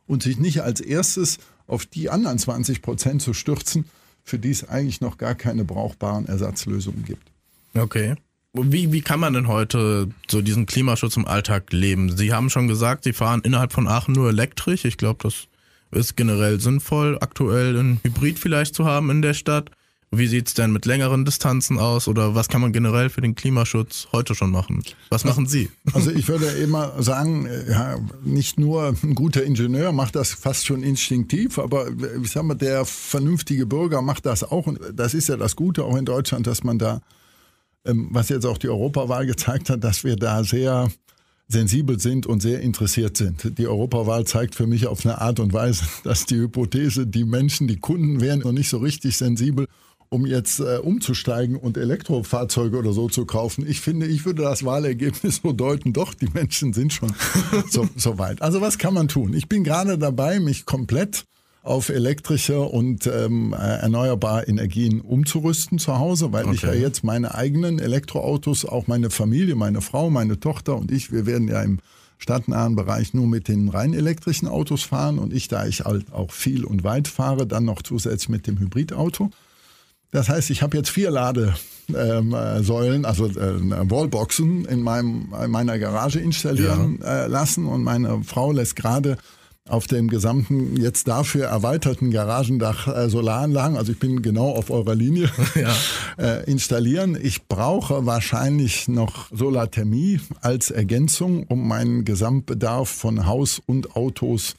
[0.07, 3.87] und sich nicht als erstes auf die anderen 20 Prozent zu stürzen,
[4.23, 7.31] für die es eigentlich noch gar keine brauchbaren Ersatzlösungen gibt.
[7.75, 8.17] Okay.
[8.53, 12.17] Wie, wie kann man denn heute so diesen Klimaschutz im Alltag leben?
[12.17, 14.85] Sie haben schon gesagt, Sie fahren innerhalb von Aachen nur elektrisch.
[14.85, 15.47] Ich glaube, das
[15.91, 19.71] ist generell sinnvoll, aktuell ein Hybrid vielleicht zu haben in der Stadt.
[20.13, 23.35] Wie sieht es denn mit längeren Distanzen aus oder was kann man generell für den
[23.35, 24.85] Klimaschutz heute schon machen?
[25.11, 25.69] Was machen Sie?
[25.93, 30.83] Also ich würde immer sagen, ja, nicht nur ein guter Ingenieur macht das fast schon
[30.83, 31.89] instinktiv, aber
[32.23, 34.67] ich sag mal, der vernünftige Bürger macht das auch.
[34.67, 37.01] Und das ist ja das Gute auch in Deutschland, dass man da,
[37.85, 40.89] ähm, was jetzt auch die Europawahl gezeigt hat, dass wir da sehr
[41.49, 43.59] sensibel sind und sehr interessiert sind.
[43.59, 47.67] Die Europawahl zeigt für mich auf eine Art und Weise, dass die Hypothese, die Menschen,
[47.67, 49.67] die Kunden wären noch nicht so richtig sensibel
[50.09, 53.67] um jetzt äh, umzusteigen und Elektrofahrzeuge oder so zu kaufen.
[53.67, 57.15] Ich finde, ich würde das Wahlergebnis so deuten, doch, die Menschen sind schon
[57.71, 58.43] so, so weit.
[58.43, 59.35] Also was kann man tun?
[59.35, 61.25] Ich bin gerade dabei, mich komplett
[61.67, 66.55] auf elektrische und ähm, äh, erneuerbare Energien umzurüsten zu Hause, weil okay.
[66.55, 71.11] ich ja jetzt meine eigenen Elektroautos, auch meine Familie, meine Frau, meine Tochter und ich,
[71.11, 71.81] wir werden ja im
[72.19, 76.31] stadtnahen Bereich nur mit den rein elektrischen Autos fahren und ich, da ich halt auch
[76.31, 79.31] viel und weit fahre, dann noch zusätzlich mit dem Hybridauto.
[80.13, 86.21] Das heißt, ich habe jetzt vier Ladesäulen, also äh, Wallboxen in, meinem, in meiner Garage
[86.21, 87.25] installieren ja.
[87.25, 89.19] äh, lassen und meine Frau lässt gerade
[89.69, 94.95] auf dem gesamten jetzt dafür erweiterten Garagendach äh, Solaranlagen, also ich bin genau auf eurer
[94.95, 95.75] Linie, ja.
[96.19, 97.19] äh, installieren.
[97.21, 104.55] Ich brauche wahrscheinlich noch Solarthermie als Ergänzung, um meinen Gesamtbedarf von Haus und Autos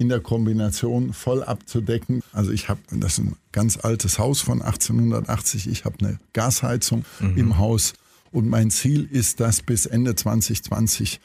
[0.00, 2.22] in der Kombination voll abzudecken.
[2.32, 7.04] Also ich habe, das ist ein ganz altes Haus von 1880, ich habe eine Gasheizung
[7.20, 7.36] mhm.
[7.36, 7.92] im Haus
[8.32, 11.20] und mein Ziel ist, dass bis Ende 2020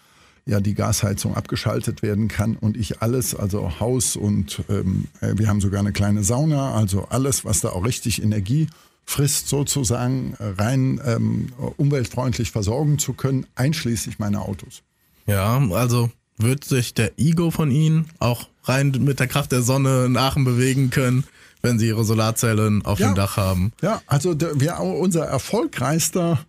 [0.46, 5.62] ja die Gasheizung abgeschaltet werden kann und ich alles, also Haus und ähm, wir haben
[5.62, 8.68] sogar eine kleine Sauna, also alles, was da auch richtig Energie
[9.06, 14.82] Frist sozusagen rein ähm, umweltfreundlich versorgen zu können, einschließlich meiner Autos.
[15.28, 20.06] Ja, also wird sich der Ego von Ihnen auch rein mit der Kraft der Sonne
[20.06, 21.24] in Aachen bewegen können,
[21.62, 23.08] wenn Sie Ihre Solarzellen auf ja.
[23.08, 23.72] dem Dach haben?
[23.82, 26.46] Ja, also der, wir, unser erfolgreichster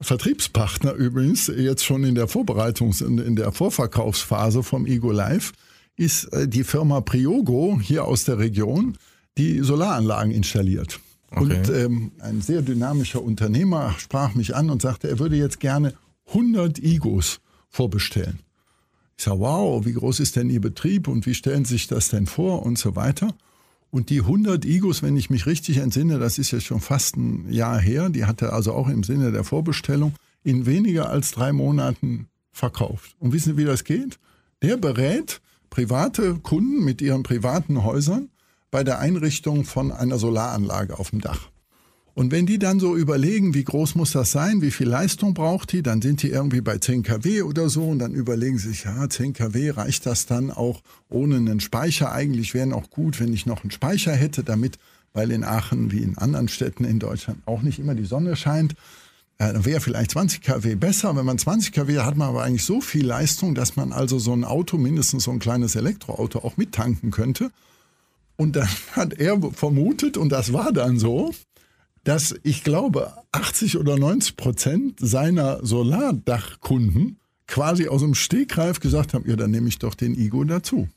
[0.00, 5.52] Vertriebspartner übrigens, jetzt schon in der Vorbereitungs-, in der Vorverkaufsphase vom Ego Live,
[5.96, 8.96] ist äh, die Firma Priogo hier aus der Region,
[9.36, 11.00] die Solaranlagen installiert.
[11.30, 11.58] Okay.
[11.58, 15.94] Und ähm, ein sehr dynamischer Unternehmer sprach mich an und sagte, er würde jetzt gerne
[16.28, 18.40] 100 Igos vorbestellen.
[19.20, 22.08] Ich sage, wow, wie groß ist denn Ihr Betrieb und wie stellen Sie sich das
[22.08, 23.34] denn vor und so weiter.
[23.90, 27.52] Und die 100 Igos, wenn ich mich richtig entsinne, das ist jetzt schon fast ein
[27.52, 31.52] Jahr her, die hat er also auch im Sinne der Vorbestellung in weniger als drei
[31.52, 33.14] Monaten verkauft.
[33.18, 34.18] Und wissen Sie, wie das geht?
[34.62, 38.30] Der berät private Kunden mit ihren privaten Häusern
[38.70, 41.50] bei der Einrichtung von einer Solaranlage auf dem Dach.
[42.14, 45.72] Und wenn die dann so überlegen, wie groß muss das sein, wie viel Leistung braucht
[45.72, 48.84] die, dann sind die irgendwie bei 10 kW oder so und dann überlegen sie sich,
[48.84, 52.12] ja, 10 kW reicht das dann auch ohne einen Speicher.
[52.12, 54.78] Eigentlich wäre auch gut, wenn ich noch einen Speicher hätte, damit,
[55.12, 58.74] weil in Aachen wie in anderen Städten in Deutschland auch nicht immer die Sonne scheint,
[59.38, 61.16] äh, wäre vielleicht 20 kW besser.
[61.16, 64.18] Wenn man 20 kW hat, hat man aber eigentlich so viel Leistung, dass man also
[64.18, 67.50] so ein Auto, mindestens so ein kleines Elektroauto auch mittanken könnte.
[68.36, 71.32] Und dann hat er vermutet, und das war dann so,
[72.04, 79.28] dass ich glaube, 80 oder 90 Prozent seiner Solardachkunden quasi aus dem Stegreif gesagt haben,
[79.28, 80.88] ja, dann nehme ich doch den Igo dazu.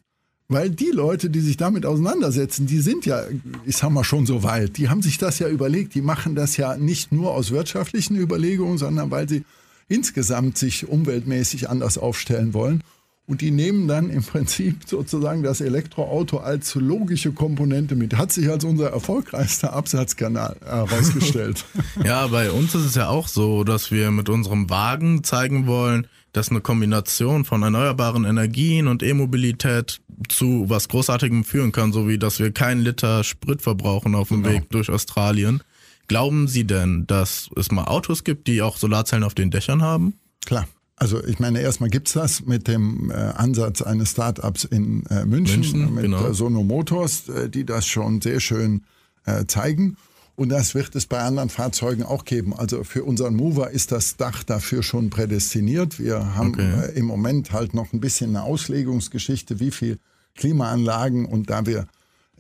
[0.50, 3.24] Weil die Leute, die sich damit auseinandersetzen, die sind ja,
[3.66, 4.78] ich sag mal, schon so weit.
[4.78, 5.96] Die haben sich das ja überlegt.
[5.96, 9.46] Die machen das ja nicht nur aus wirtschaftlichen Überlegungen, sondern weil sie
[9.88, 12.84] insgesamt sich umweltmäßig anders aufstellen wollen.
[13.26, 18.18] Und die nehmen dann im Prinzip sozusagen das Elektroauto als logische Komponente mit.
[18.18, 21.64] Hat sich als unser erfolgreichster Absatzkanal herausgestellt.
[22.04, 26.08] ja, bei uns ist es ja auch so, dass wir mit unserem Wagen zeigen wollen,
[26.34, 32.18] dass eine Kombination von erneuerbaren Energien und E-Mobilität zu was Großartigem führen kann, so wie
[32.18, 34.56] dass wir keinen Liter Sprit verbrauchen auf dem genau.
[34.56, 35.64] Weg durch Australien.
[36.08, 40.16] Glauben Sie denn, dass es mal Autos gibt, die auch Solarzellen auf den Dächern haben?
[40.46, 40.68] Klar.
[41.04, 45.26] Also ich meine, erstmal gibt es das mit dem äh, Ansatz eines Startups in äh,
[45.26, 46.30] München, München, mit genau.
[46.30, 48.84] äh, Sono Motors, äh, die das schon sehr schön
[49.26, 49.98] äh, zeigen.
[50.38, 52.54] Und das wird es bei anderen Fahrzeugen auch geben.
[52.58, 56.00] Also für unseren Mover ist das Dach dafür schon prädestiniert.
[56.00, 56.94] Wir haben okay.
[56.96, 60.00] im Moment halt noch ein bisschen eine Auslegungsgeschichte, wie viel
[60.36, 61.86] Klimaanlagen und da wir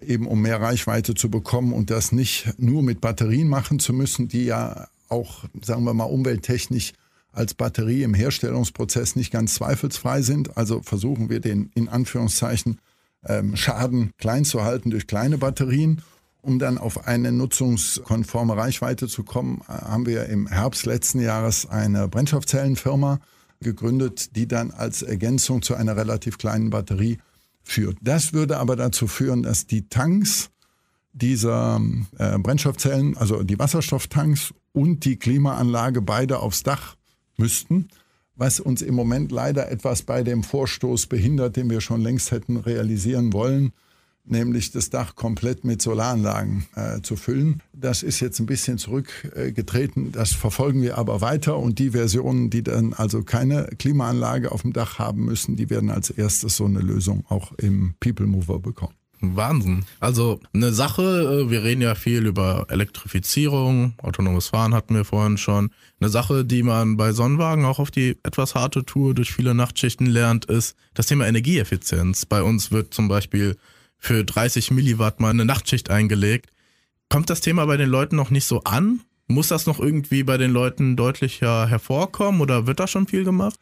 [0.02, 4.30] eben um mehr Reichweite zu bekommen und das nicht nur mit Batterien machen zu müssen,
[4.30, 6.94] die ja auch, sagen wir mal, umwelttechnisch
[7.34, 10.56] als Batterie im Herstellungsprozess nicht ganz zweifelsfrei sind.
[10.56, 12.80] Also versuchen wir den in Anführungszeichen
[13.26, 16.02] ähm, Schaden klein zu halten durch kleine Batterien.
[16.42, 21.68] Um dann auf eine nutzungskonforme Reichweite zu kommen, äh, haben wir im Herbst letzten Jahres
[21.70, 23.20] eine Brennstoffzellenfirma
[23.62, 27.18] gegründet, die dann als Ergänzung zu einer relativ kleinen Batterie
[27.64, 27.98] führt.
[28.02, 30.50] Das würde aber dazu führen, dass die Tanks
[31.14, 31.80] dieser
[32.18, 36.98] äh, Brennstoffzellen, also die Wasserstofftanks und die Klimaanlage beide aufs Dach
[37.38, 37.88] müssten,
[38.36, 42.58] was uns im Moment leider etwas bei dem Vorstoß behindert, den wir schon längst hätten
[42.58, 43.74] realisieren wollen,
[44.26, 47.62] nämlich das Dach komplett mit Solaranlagen äh, zu füllen.
[47.74, 52.64] Das ist jetzt ein bisschen zurückgetreten, das verfolgen wir aber weiter und die Versionen, die
[52.64, 56.80] dann also keine Klimaanlage auf dem Dach haben müssen, die werden als erstes so eine
[56.80, 58.96] Lösung auch im People Mover bekommen.
[59.24, 59.86] Wahnsinn.
[60.00, 65.38] Also eine Sache, äh, wir reden ja viel über Elektrifizierung, autonomes Fahren hatten wir vorhin
[65.38, 65.72] schon.
[66.00, 70.06] Eine Sache, die man bei Sonnenwagen auch auf die etwas harte Tour durch viele Nachtschichten
[70.06, 72.26] lernt, ist das Thema Energieeffizienz.
[72.26, 73.58] Bei uns wird zum Beispiel
[73.98, 76.50] für 30 Milliwatt mal eine Nachtschicht eingelegt.
[77.10, 79.02] Kommt das Thema bei den Leuten noch nicht so an?
[79.28, 83.60] Muss das noch irgendwie bei den Leuten deutlicher hervorkommen oder wird da schon viel gemacht?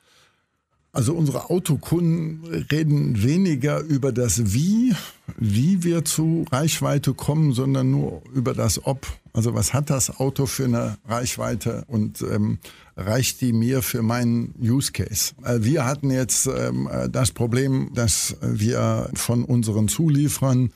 [0.93, 4.93] Also unsere Autokunden reden weniger über das Wie,
[5.37, 9.07] wie wir zu Reichweite kommen, sondern nur über das Ob.
[9.31, 12.59] Also was hat das Auto für eine Reichweite und ähm,
[12.97, 15.33] reicht die mir für meinen Use Case?
[15.45, 20.73] Äh, wir hatten jetzt ähm, das Problem, dass wir von unseren Zulieferern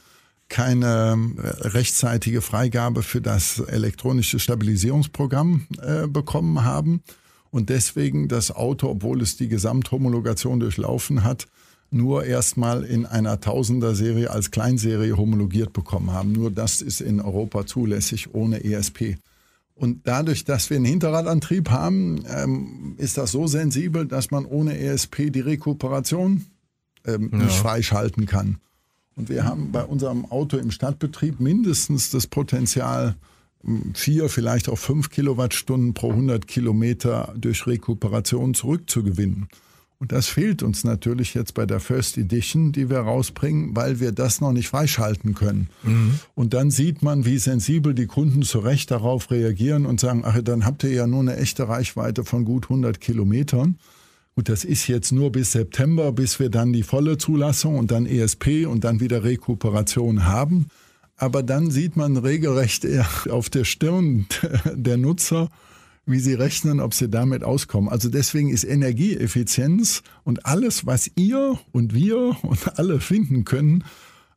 [0.47, 7.01] keine äh, rechtzeitige Freigabe für das elektronische Stabilisierungsprogramm äh, bekommen haben
[7.55, 11.47] und deswegen das Auto, obwohl es die Gesamthomologation durchlaufen hat,
[11.89, 16.33] nur erstmal in einer Tausender-Serie als Kleinserie homologiert bekommen haben.
[16.33, 19.15] Nur das ist in Europa zulässig ohne ESP.
[19.73, 24.77] Und dadurch, dass wir einen Hinterradantrieb haben, ähm, ist das so sensibel, dass man ohne
[24.77, 26.43] ESP die Rekuperation
[27.05, 27.37] ähm, ja.
[27.37, 28.57] nicht freischalten kann.
[29.15, 33.15] Und wir haben bei unserem Auto im Stadtbetrieb mindestens das Potenzial,
[33.93, 39.47] vier, vielleicht auch fünf Kilowattstunden pro 100 Kilometer durch Rekuperation zurückzugewinnen.
[39.97, 44.11] Und das fehlt uns natürlich jetzt bei der First Edition, die wir rausbringen, weil wir
[44.11, 45.69] das noch nicht freischalten können.
[45.83, 46.19] Mhm.
[46.35, 50.39] Und dann sieht man, wie sensibel die Kunden zu Recht darauf reagieren und sagen, ach,
[50.43, 53.77] dann habt ihr ja nur eine echte Reichweite von gut 100 Kilometern.
[54.35, 58.05] Gut, das ist jetzt nur bis September, bis wir dann die volle Zulassung und dann
[58.05, 60.67] ESP und dann wieder Rekuperation haben.
[61.17, 62.85] Aber dann sieht man regelrecht
[63.29, 64.25] auf der Stirn
[64.73, 65.49] der Nutzer,
[66.05, 67.89] wie sie rechnen, ob sie damit auskommen.
[67.89, 73.83] Also deswegen ist Energieeffizienz und alles, was ihr und wir und alle finden können,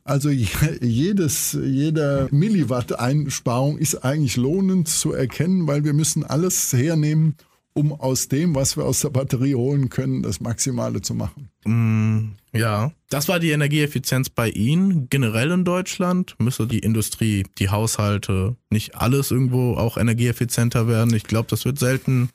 [0.08, 7.34] also jedes, jede Milliwatt-Einsparung ist eigentlich lohnend zu erkennen, weil wir müssen alles hernehmen,
[7.74, 11.50] um aus dem, was wir aus der Batterie holen können, das Maximale zu machen.
[11.68, 15.08] Mm, ja, das war die Energieeffizienz bei Ihnen.
[15.10, 21.14] Generell in Deutschland müsste die Industrie, die Haushalte, nicht alles irgendwo auch energieeffizienter werden.
[21.14, 22.30] Ich glaube, das wird selten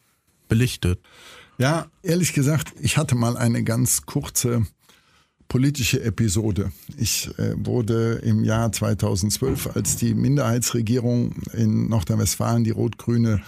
[0.50, 1.00] belichtet.
[1.58, 4.68] Ja, ehrlich gesagt, ich hatte mal eine ganz kurze
[5.48, 6.72] politische Episode.
[6.98, 13.42] Ich äh, wurde im Jahr 2012, als die Minderheitsregierung in Nordrhein-Westfalen, die rot-grüne,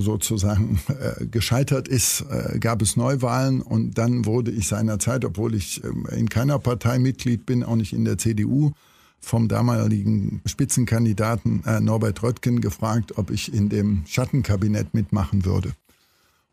[0.00, 5.82] sozusagen äh, gescheitert ist, äh, gab es Neuwahlen und dann wurde ich seinerzeit, obwohl ich
[5.84, 8.72] äh, in keiner Partei Mitglied bin, auch nicht in der CDU,
[9.20, 15.72] vom damaligen Spitzenkandidaten äh, Norbert Röttgen gefragt, ob ich in dem Schattenkabinett mitmachen würde.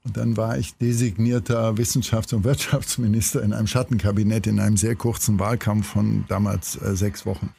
[0.04, 5.40] Und dann war ich designierter Wissenschafts- und Wirtschaftsminister in einem Schattenkabinett in einem sehr kurzen
[5.40, 7.50] Wahlkampf von damals äh, sechs Wochen.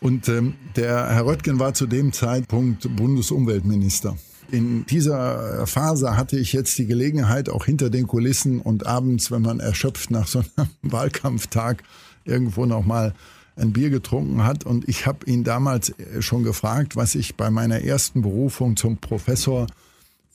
[0.00, 4.16] Und ähm, der Herr Röttgen war zu dem Zeitpunkt Bundesumweltminister.
[4.50, 9.42] In dieser Phase hatte ich jetzt die Gelegenheit, auch hinter den Kulissen und abends, wenn
[9.42, 11.82] man erschöpft nach so einem Wahlkampftag
[12.24, 13.14] irgendwo noch mal
[13.56, 14.64] ein Bier getrunken hat.
[14.64, 19.66] Und ich habe ihn damals schon gefragt, was ich bei meiner ersten Berufung zum Professor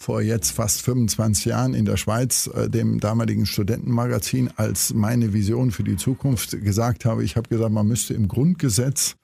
[0.02, 5.72] vor jetzt fast 25 Jahren in der Schweiz, äh, dem damaligen Studentenmagazin, als meine Vision
[5.72, 7.24] für die Zukunft gesagt habe.
[7.24, 9.16] Ich habe gesagt, man müsste im Grundgesetz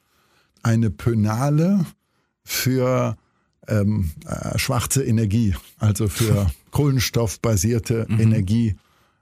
[0.61, 1.85] eine Penale
[2.43, 3.17] für
[3.67, 8.19] ähm, äh, schwarze Energie, also für kohlenstoffbasierte mhm.
[8.19, 8.75] Energie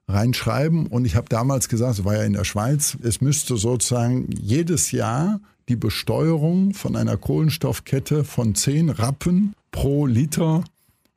[0.07, 0.87] reinschreiben.
[0.87, 4.91] Und ich habe damals gesagt, es war ja in der Schweiz, es müsste sozusagen jedes
[4.91, 10.63] Jahr die Besteuerung von einer Kohlenstoffkette von 10 Rappen pro Liter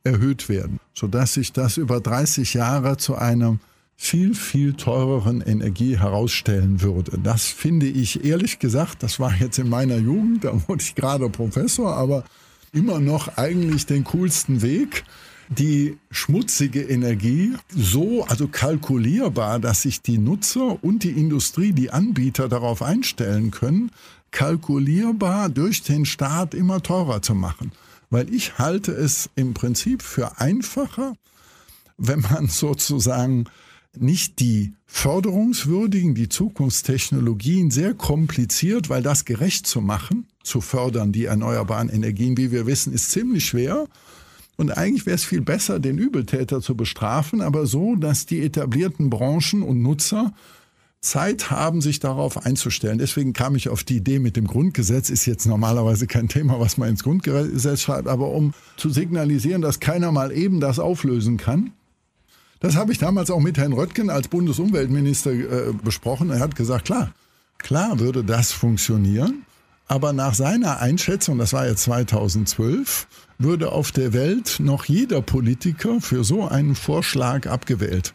[0.04, 3.58] erhöht werden, sodass sich das über 30 Jahre zu einer
[4.00, 7.18] viel, viel teureren Energie herausstellen würde.
[7.18, 11.28] Das finde ich ehrlich gesagt, das war jetzt in meiner Jugend, da wurde ich gerade
[11.28, 12.24] Professor, aber
[12.72, 15.04] immer noch eigentlich den coolsten Weg,
[15.48, 22.48] die schmutzige Energie so, also kalkulierbar, dass sich die Nutzer und die Industrie, die Anbieter
[22.48, 23.90] darauf einstellen können,
[24.31, 27.72] kalkulierbar durch den Staat immer teurer zu machen.
[28.11, 31.14] Weil ich halte es im Prinzip für einfacher,
[31.96, 33.46] wenn man sozusagen
[33.96, 41.26] nicht die förderungswürdigen, die Zukunftstechnologien sehr kompliziert, weil das gerecht zu machen, zu fördern, die
[41.26, 43.87] erneuerbaren Energien, wie wir wissen, ist ziemlich schwer.
[44.56, 49.08] Und eigentlich wäre es viel besser, den Übeltäter zu bestrafen, aber so, dass die etablierten
[49.08, 50.32] Branchen und Nutzer
[51.00, 52.98] Zeit haben, sich darauf einzustellen.
[52.98, 56.76] Deswegen kam ich auf die Idee mit dem Grundgesetz, ist jetzt normalerweise kein Thema, was
[56.76, 61.72] man ins Grundgesetz schreibt, aber um zu signalisieren, dass keiner mal eben das auflösen kann,
[62.61, 66.30] das habe ich damals auch mit Herrn Röttgen als Bundesumweltminister äh, besprochen.
[66.30, 67.14] Er hat gesagt, klar,
[67.58, 69.44] klar würde das funktionieren.
[69.88, 76.01] Aber nach seiner Einschätzung, das war jetzt 2012, würde auf der Welt noch jeder Politiker
[76.03, 78.14] für so einen Vorschlag abgewählt,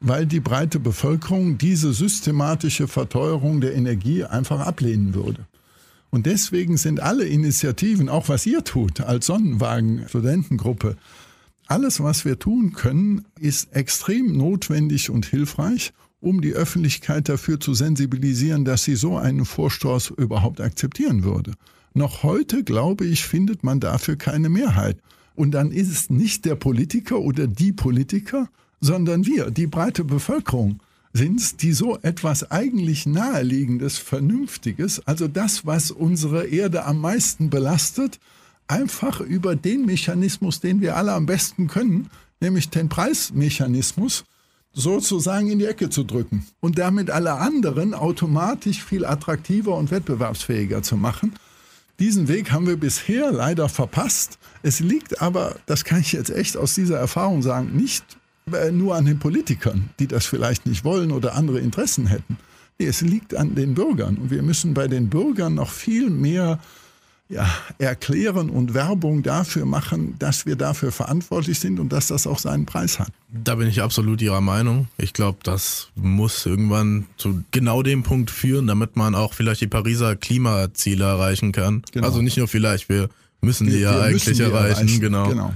[0.00, 5.46] weil die breite Bevölkerung diese systematische Verteuerung der Energie einfach ablehnen würde.
[6.10, 10.96] Und deswegen sind alle Initiativen, auch was ihr tut als Sonnenwagen-Studentengruppe,
[11.66, 17.74] alles, was wir tun können, ist extrem notwendig und hilfreich, um die Öffentlichkeit dafür zu
[17.74, 21.52] sensibilisieren, dass sie so einen Vorstoß überhaupt akzeptieren würde.
[21.94, 24.98] Noch heute, glaube ich, findet man dafür keine Mehrheit.
[25.34, 28.48] Und dann ist es nicht der Politiker oder die Politiker,
[28.80, 30.80] sondern wir, die breite Bevölkerung,
[31.12, 37.48] sind es, die so etwas eigentlich Naheliegendes, Vernünftiges, also das, was unsere Erde am meisten
[37.48, 38.18] belastet,
[38.68, 42.08] einfach über den Mechanismus, den wir alle am besten können,
[42.40, 44.24] nämlich den Preismechanismus,
[44.76, 50.82] sozusagen in die Ecke zu drücken und damit alle anderen automatisch viel attraktiver und wettbewerbsfähiger
[50.82, 51.32] zu machen.
[51.98, 54.38] Diesen Weg haben wir bisher leider verpasst.
[54.62, 58.04] Es liegt aber, das kann ich jetzt echt aus dieser Erfahrung sagen, nicht
[58.52, 62.36] äh, nur an den Politikern, die das vielleicht nicht wollen oder andere Interessen hätten.
[62.78, 66.60] Nee, es liegt an den Bürgern und wir müssen bei den Bürgern noch viel mehr
[67.28, 67.48] ja,
[67.78, 72.66] erklären und Werbung dafür machen, dass wir dafür verantwortlich sind und dass das auch seinen
[72.66, 73.10] Preis hat.
[73.28, 74.88] Da bin ich absolut Ihrer Meinung.
[74.96, 79.66] Ich glaube, das muss irgendwann zu genau dem Punkt führen, damit man auch vielleicht die
[79.66, 81.82] Pariser Klimaziele erreichen kann.
[81.92, 82.06] Genau.
[82.06, 83.08] Also nicht nur vielleicht, wir
[83.40, 84.78] müssen die ja eigentlich erreichen.
[84.78, 85.00] erreichen.
[85.00, 85.28] Genau.
[85.28, 85.54] genau.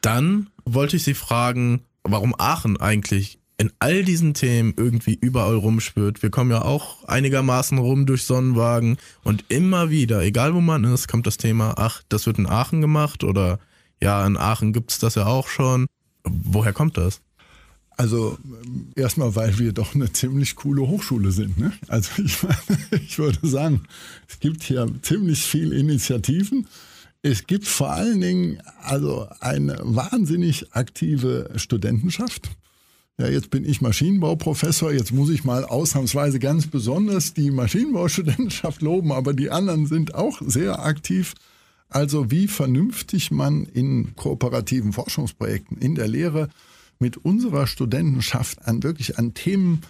[0.00, 6.22] Dann wollte ich Sie fragen, warum Aachen eigentlich in all diesen Themen irgendwie überall rumspürt.
[6.22, 11.08] Wir kommen ja auch einigermaßen rum durch Sonnenwagen und immer wieder, egal wo man ist,
[11.08, 13.58] kommt das Thema, ach, das wird in Aachen gemacht oder
[14.02, 15.86] ja, in Aachen gibt es das ja auch schon.
[16.24, 17.22] Woher kommt das?
[17.96, 18.36] Also
[18.94, 21.56] erstmal, weil wir doch eine ziemlich coole Hochschule sind.
[21.58, 21.72] Ne?
[21.88, 22.36] Also ich,
[22.90, 23.84] ich würde sagen,
[24.28, 26.66] es gibt hier ziemlich viel Initiativen.
[27.22, 32.50] Es gibt vor allen Dingen also eine wahnsinnig aktive Studentenschaft.
[33.18, 39.10] Ja, jetzt bin ich Maschinenbauprofessor, jetzt muss ich mal ausnahmsweise ganz besonders die Maschinenbaustudentenschaft loben,
[39.10, 41.32] aber die anderen sind auch sehr aktiv.
[41.88, 46.50] Also wie vernünftig man in kooperativen Forschungsprojekten in der Lehre
[46.98, 49.80] mit unserer Studentenschaft an wirklich an Themen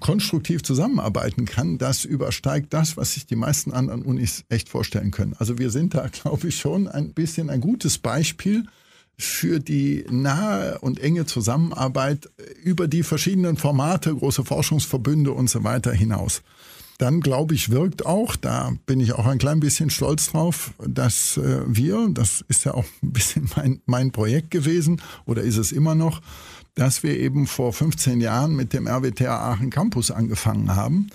[0.00, 5.34] konstruktiv zusammenarbeiten kann, das übersteigt das, was sich die meisten anderen Unis echt vorstellen können.
[5.38, 8.64] Also wir sind da, glaube ich, schon ein bisschen ein gutes Beispiel
[9.18, 12.30] für die nahe und enge Zusammenarbeit
[12.62, 16.42] über die verschiedenen Formate, große Forschungsverbünde und so weiter hinaus.
[16.98, 21.36] Dann glaube ich, wirkt auch, da bin ich auch ein klein bisschen stolz drauf, dass
[21.36, 25.72] äh, wir, das ist ja auch ein bisschen mein, mein Projekt gewesen oder ist es
[25.72, 26.20] immer noch,
[26.74, 31.10] dass wir eben vor 15 Jahren mit dem RWTH Aachen Campus angefangen haben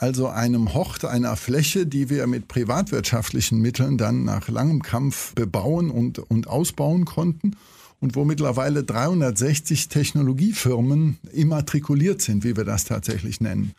[0.00, 5.90] also einem Hort einer Fläche, die wir mit privatwirtschaftlichen Mitteln dann nach langem Kampf bebauen
[5.90, 7.56] und, und ausbauen konnten
[8.00, 13.74] und wo mittlerweile 360 Technologiefirmen immatrikuliert sind, wie wir das tatsächlich nennen.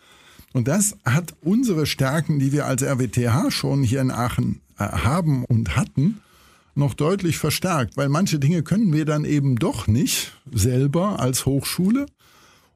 [0.53, 5.43] Und das hat unsere Stärken, die wir als RWTH schon hier in Aachen äh, haben
[5.45, 6.21] und hatten,
[6.75, 12.05] noch deutlich verstärkt, weil manche Dinge können wir dann eben doch nicht selber als Hochschule.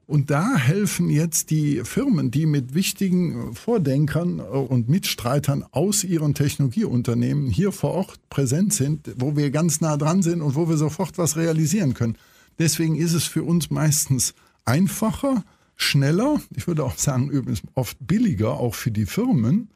[0.06, 7.50] Und da helfen jetzt die Firmen, die mit wichtigen Vordenkern und Mitstreitern aus ihren Technologieunternehmen
[7.50, 11.18] hier vor Ort präsent sind, wo wir ganz nah dran sind und wo wir sofort
[11.18, 12.16] was realisieren können.
[12.60, 14.32] Deswegen ist es für uns meistens
[14.64, 15.42] einfacher,
[15.74, 19.70] schneller, ich würde auch sagen übrigens oft billiger, auch für die Firmen,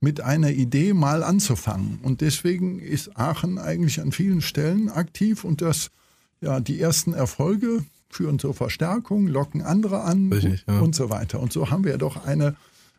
[0.00, 2.00] mit einer Idee mal anzufangen.
[2.02, 5.90] Und deswegen ist Aachen eigentlich an vielen Stellen aktiv und das,
[6.40, 10.80] ja, die ersten Erfolge führen zur Verstärkung, locken andere an Richtig, ja.
[10.80, 11.40] und so weiter.
[11.40, 12.56] Und so haben wir doch eine,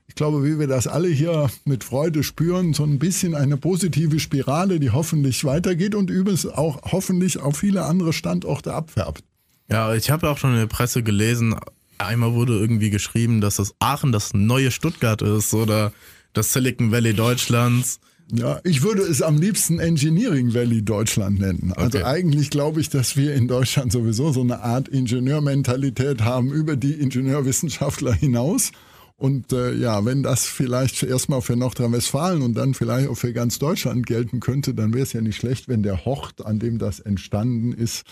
[0.08, 4.20] ich glaube, wie wir das alle hier mit Freude spüren, so ein bisschen eine positive
[4.20, 9.24] Spirale, die hoffentlich weitergeht und übrigens auch hoffentlich auf viele andere Standorte abfärbt.
[9.70, 11.55] Ja, ich habe auch schon in der Presse gelesen,
[11.97, 15.91] einmal wurde irgendwie geschrieben, dass das Aachen das neue Stuttgart ist oder
[16.34, 17.99] das Silicon Valley Deutschlands.
[18.32, 21.71] Ja, ich würde es am liebsten Engineering Valley Deutschland nennen.
[21.75, 22.03] Also okay.
[22.03, 26.93] eigentlich glaube ich, dass wir in Deutschland sowieso so eine Art Ingenieurmentalität haben über die
[26.93, 28.71] Ingenieurwissenschaftler hinaus.
[29.15, 33.59] Und äh, ja, wenn das vielleicht erstmal für Nordrhein-Westfalen und dann vielleicht auch für ganz
[33.59, 36.99] Deutschland gelten könnte, dann wäre es ja nicht schlecht, wenn der Hort, an dem das
[36.99, 38.03] entstanden ist,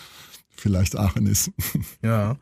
[0.56, 1.50] vielleicht Aachen ist.
[2.02, 2.36] Ja.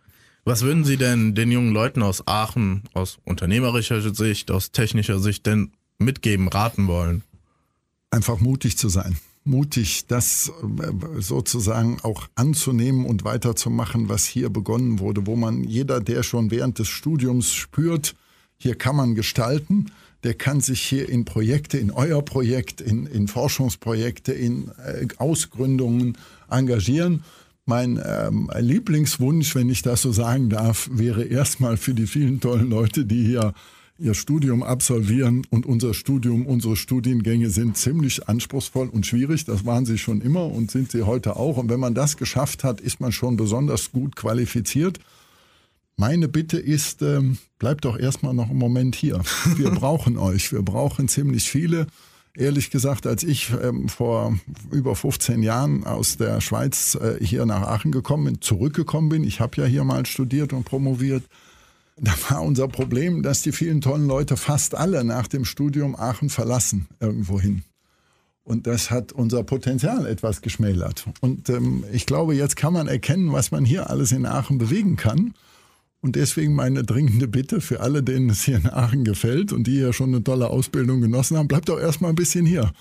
[0.46, 5.46] Was würden Sie denn den jungen Leuten aus Aachen aus unternehmerischer Sicht, aus technischer Sicht
[5.46, 7.22] denn mitgeben, raten wollen?
[8.14, 9.16] Einfach mutig zu sein.
[9.44, 10.50] Mutig, das
[10.80, 16.50] äh, sozusagen auch anzunehmen und weiterzumachen, was hier begonnen wurde, wo man jeder, der schon
[16.50, 18.14] während des Studiums spürt,
[18.56, 19.90] hier kann man gestalten,
[20.22, 26.16] der kann sich hier in Projekte, in euer Projekt, in, in Forschungsprojekte, in äh, Ausgründungen
[26.48, 27.24] engagieren.
[27.66, 32.70] Mein ähm, Lieblingswunsch, wenn ich das so sagen darf, wäre erstmal für die vielen tollen
[32.70, 33.52] Leute, die hier
[33.98, 39.44] ihr Studium absolvieren und unser Studium, unsere Studiengänge sind ziemlich anspruchsvoll und schwierig.
[39.44, 41.56] Das waren sie schon immer und sind sie heute auch.
[41.56, 44.98] Und wenn man das geschafft hat, ist man schon besonders gut qualifiziert.
[45.96, 49.20] Meine Bitte ist, ähm, bleibt doch erstmal noch einen Moment hier.
[49.56, 50.50] Wir brauchen euch.
[50.52, 51.86] Wir brauchen ziemlich viele.
[52.36, 54.36] Ehrlich gesagt, als ich ähm, vor
[54.72, 59.38] über 15 Jahren aus der Schweiz äh, hier nach Aachen gekommen bin, zurückgekommen bin, ich
[59.38, 61.22] habe ja hier mal studiert und promoviert,
[61.96, 66.28] da war unser Problem, dass die vielen tollen Leute fast alle nach dem Studium Aachen
[66.28, 67.62] verlassen irgendwohin.
[68.42, 71.06] Und das hat unser Potenzial etwas geschmälert.
[71.20, 74.96] Und ähm, ich glaube, jetzt kann man erkennen, was man hier alles in Aachen bewegen
[74.96, 75.34] kann.
[76.02, 79.78] Und deswegen meine dringende Bitte für alle, denen es hier in Aachen gefällt und die
[79.78, 82.72] ja schon eine tolle Ausbildung genossen haben, bleibt doch erstmal ein bisschen hier.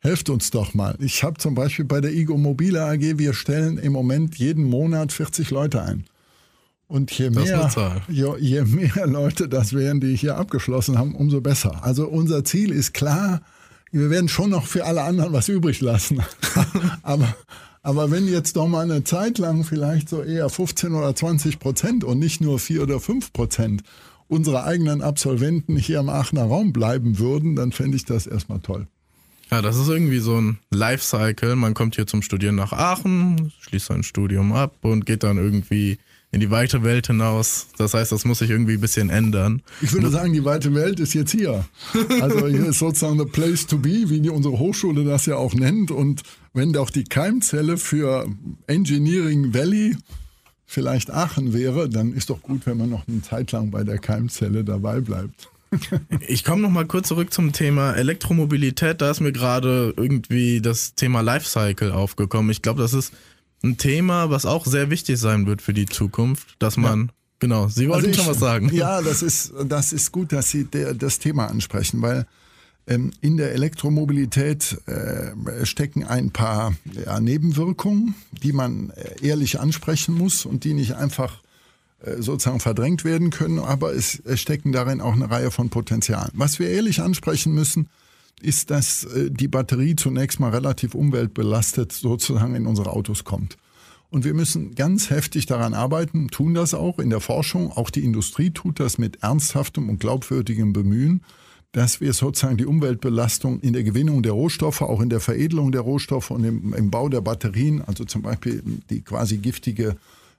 [0.00, 0.94] Helft uns doch mal.
[1.00, 5.12] Ich habe zum Beispiel bei der IGO Mobile AG, wir stellen im Moment jeden Monat
[5.12, 6.04] 40 Leute ein.
[6.88, 7.70] Und je mehr,
[8.08, 11.82] je, je mehr Leute das wären, die hier abgeschlossen haben, umso besser.
[11.84, 13.40] Also unser Ziel ist klar,
[13.90, 16.22] wir werden schon noch für alle anderen was übrig lassen.
[17.02, 17.34] aber,
[17.82, 22.04] aber wenn jetzt doch mal eine Zeit lang vielleicht so eher 15 oder 20 Prozent
[22.04, 23.82] und nicht nur 4 oder 5 Prozent
[24.28, 28.86] unserer eigenen Absolventen hier im Aachener Raum bleiben würden, dann fände ich das erstmal toll.
[29.50, 31.54] Ja, das ist irgendwie so ein Lifecycle.
[31.54, 35.98] Man kommt hier zum Studieren nach Aachen, schließt sein Studium ab und geht dann irgendwie
[36.36, 37.68] in die weite Welt hinaus.
[37.78, 39.62] Das heißt, das muss sich irgendwie ein bisschen ändern.
[39.80, 41.64] Ich würde sagen, die weite Welt ist jetzt hier.
[42.20, 45.90] Also hier ist sozusagen the place to be, wie unsere Hochschule das ja auch nennt.
[45.90, 46.22] Und
[46.52, 48.26] wenn doch die Keimzelle für
[48.66, 49.96] Engineering Valley
[50.66, 53.96] vielleicht Aachen wäre, dann ist doch gut, wenn man noch eine Zeit lang bei der
[53.96, 55.48] Keimzelle dabei bleibt.
[56.26, 59.00] Ich komme noch mal kurz zurück zum Thema Elektromobilität.
[59.00, 62.50] Da ist mir gerade irgendwie das Thema Lifecycle aufgekommen.
[62.50, 63.14] Ich glaube, das ist
[63.66, 67.12] ein Thema, was auch sehr wichtig sein wird für die Zukunft, dass man ja.
[67.38, 68.70] Genau, Sie wollten also ich, schon was sagen.
[68.72, 72.26] Ja, das ist, das ist gut, dass Sie der, das Thema ansprechen, weil
[72.86, 80.14] ähm, in der Elektromobilität äh, stecken ein paar ja, Nebenwirkungen, die man äh, ehrlich ansprechen
[80.14, 81.42] muss und die nicht einfach
[82.00, 86.30] äh, sozusagen verdrängt werden können, aber es, es stecken darin auch eine Reihe von Potenzialen.
[86.34, 87.88] Was wir ehrlich ansprechen müssen,
[88.42, 93.56] ist, dass äh, die Batterie zunächst mal relativ umweltbelastet sozusagen in unsere Autos kommt.
[94.08, 98.04] Und wir müssen ganz heftig daran arbeiten, tun das auch in der Forschung, auch die
[98.04, 101.22] Industrie tut das mit ernsthaftem und glaubwürdigem Bemühen,
[101.72, 105.82] dass wir sozusagen die Umweltbelastung in der Gewinnung der Rohstoffe, auch in der Veredelung der
[105.82, 109.96] Rohstoffe und im, im Bau der Batterien, also zum Beispiel die quasi giftige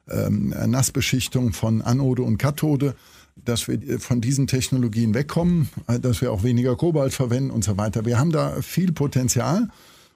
[0.09, 2.95] ähm, Nassbeschichtung von Anode und Kathode,
[3.47, 7.77] dass wir von diesen Technologien wegkommen, äh, dass wir auch weniger Kobalt verwenden und so
[7.77, 8.05] weiter.
[8.05, 9.69] Wir haben da viel Potenzial.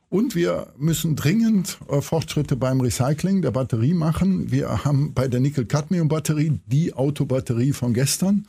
[0.10, 4.52] Und wir müssen dringend äh, Fortschritte beim Recycling der Batterie machen.
[4.52, 8.46] Wir haben bei der Nickel-Cadmium-Batterie die Autobatterie von gestern.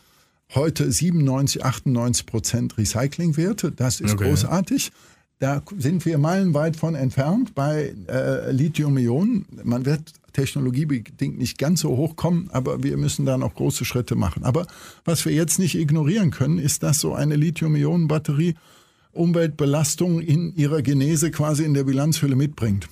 [0.57, 3.71] Heute 97, 98 Prozent Recyclingwerte.
[3.71, 4.25] Das ist okay.
[4.25, 4.91] großartig.
[5.39, 9.47] Da sind wir meilenweit von entfernt bei äh, Lithium-Ionen.
[9.63, 14.15] Man wird technologiebedingt nicht ganz so hoch kommen, aber wir müssen da noch große Schritte
[14.15, 14.45] machen.
[14.45, 14.67] Aber
[15.05, 18.55] was wir jetzt nicht ignorieren können, ist, dass so eine Lithium-Ionen-Batterie
[19.13, 22.89] Umweltbelastung in ihrer Genese quasi in der Bilanzhülle mitbringt.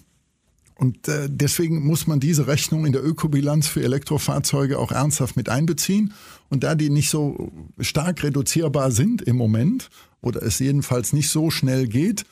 [0.80, 5.50] Und äh, deswegen muss man diese Rechnung in der Ökobilanz für Elektrofahrzeuge auch ernsthaft mit
[5.50, 6.14] einbeziehen.
[6.48, 9.90] Und da die nicht so stark reduzierbar sind im Moment
[10.22, 12.24] oder es jedenfalls nicht so schnell geht,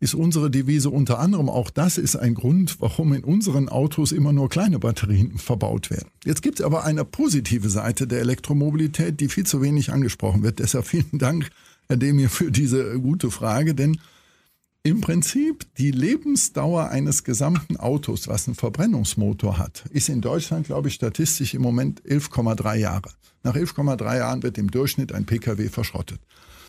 [0.00, 4.32] ist unsere Devise unter anderem auch das ist ein Grund, warum in unseren Autos immer
[4.32, 6.08] nur kleine Batterien verbaut werden.
[6.24, 10.58] Jetzt gibt es aber eine positive Seite der Elektromobilität, die viel zu wenig angesprochen wird.
[10.58, 11.50] Deshalb vielen Dank,
[11.88, 13.98] Herr Demir, für diese gute Frage, denn
[14.86, 20.88] im Prinzip die Lebensdauer eines gesamten Autos, was einen Verbrennungsmotor hat, ist in Deutschland, glaube
[20.88, 23.08] ich, statistisch im Moment 11,3 Jahre.
[23.42, 26.20] Nach 11,3 Jahren wird im Durchschnitt ein Pkw verschrottet.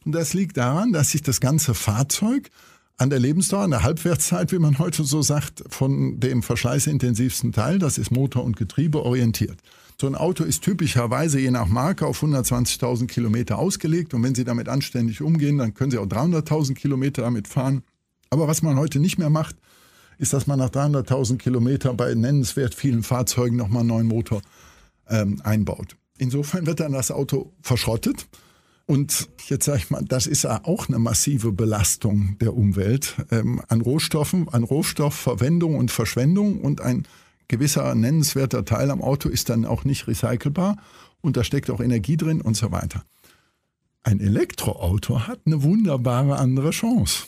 [0.06, 2.50] Und das liegt daran, dass sich das ganze Fahrzeug
[2.98, 7.80] an der Lebensdauer, an der Halbwertszeit, wie man heute so sagt, von dem verschleißintensivsten Teil,
[7.80, 9.60] das ist Motor und Getriebe, orientiert.
[10.00, 14.44] So ein Auto ist typischerweise je nach Marke auf 120.000 Kilometer ausgelegt und wenn Sie
[14.44, 17.84] damit anständig umgehen, dann können Sie auch 300.000 Kilometer damit fahren.
[18.30, 19.56] Aber was man heute nicht mehr macht,
[20.18, 24.42] ist, dass man nach 300.000 Kilometer bei nennenswert vielen Fahrzeugen nochmal einen neuen Motor
[25.10, 25.96] ähm, einbaut.
[26.18, 28.28] Insofern wird dann das Auto verschrottet
[28.88, 33.62] und jetzt sage ich mal, das ist ja auch eine massive Belastung der Umwelt ähm,
[33.68, 37.08] an Rohstoffen, an Rohstoffverwendung und Verschwendung und ein
[37.48, 40.78] gewisser nennenswerter Teil am Auto ist dann auch nicht recycelbar
[41.22, 43.04] und da steckt auch Energie drin und so weiter.
[44.04, 47.24] Ein Elektroauto hat eine wunderbare andere Chance.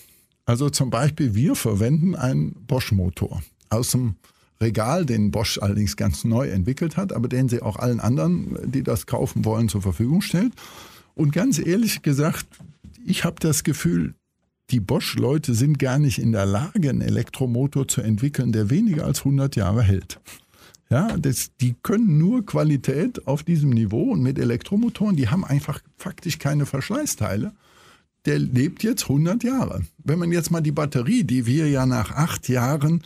[0.46, 4.16] Also zum Beispiel, wir verwenden einen Bosch-Motor aus dem
[4.62, 8.84] Regal, den Bosch allerdings ganz neu entwickelt hat, aber den sie auch allen anderen, die
[8.84, 10.54] das kaufen wollen, zur Verfügung stellt.
[11.18, 12.46] Und ganz ehrlich gesagt,
[13.04, 14.14] ich habe das Gefühl,
[14.70, 19.20] die Bosch-Leute sind gar nicht in der Lage, einen Elektromotor zu entwickeln, der weniger als
[19.20, 20.20] 100 Jahre hält.
[20.92, 25.82] Ja, das, die können nur Qualität auf diesem Niveau und mit Elektromotoren, die haben einfach
[25.98, 27.52] faktisch keine Verschleißteile.
[28.26, 29.82] Der lebt jetzt 100 Jahre.
[30.04, 33.02] Wenn man jetzt mal die Batterie, die wir ja nach acht Jahren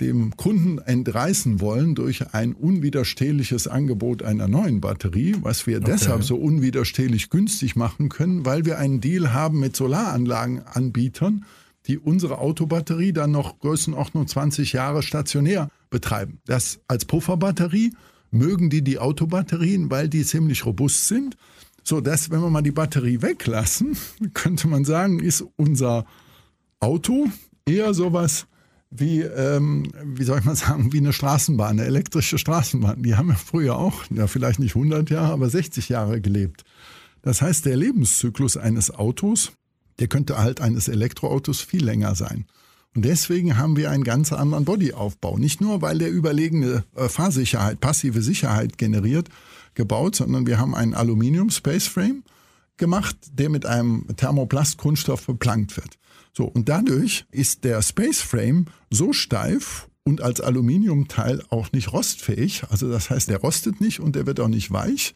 [0.00, 5.92] dem Kunden entreißen wollen durch ein unwiderstehliches Angebot einer neuen Batterie, was wir okay.
[5.92, 11.44] deshalb so unwiderstehlich günstig machen können, weil wir einen Deal haben mit Solaranlagenanbietern,
[11.86, 16.40] die unsere Autobatterie dann noch Größenordnung 20 Jahre stationär betreiben.
[16.44, 17.92] Das als Pufferbatterie
[18.30, 21.36] mögen die die Autobatterien, weil die ziemlich robust sind.
[21.82, 23.96] So dass, wenn wir mal die Batterie weglassen,
[24.34, 26.04] könnte man sagen, ist unser
[26.80, 27.28] Auto
[27.64, 28.46] eher sowas
[28.98, 33.02] wie, ähm, wie soll ich mal sagen, wie eine Straßenbahn, eine elektrische Straßenbahn.
[33.02, 36.64] Die haben ja früher auch, ja vielleicht nicht 100 Jahre, aber 60 Jahre gelebt.
[37.22, 39.52] Das heißt, der Lebenszyklus eines Autos
[39.98, 42.44] der könnte halt eines Elektroautos viel länger sein.
[42.94, 45.36] Und deswegen haben wir einen ganz anderen Bodyaufbau.
[45.38, 49.28] Nicht nur, weil der überlegene äh, Fahrsicherheit, passive Sicherheit generiert,
[49.74, 52.22] gebaut, sondern wir haben einen Aluminium Space Frame
[52.78, 55.98] gemacht, der mit einem Thermoplast-Kunststoff beplankt wird.
[56.36, 62.64] So, und dadurch ist der Space Frame so steif und als Aluminiumteil auch nicht rostfähig.
[62.68, 65.14] Also das heißt, der rostet nicht und der wird auch nicht weich.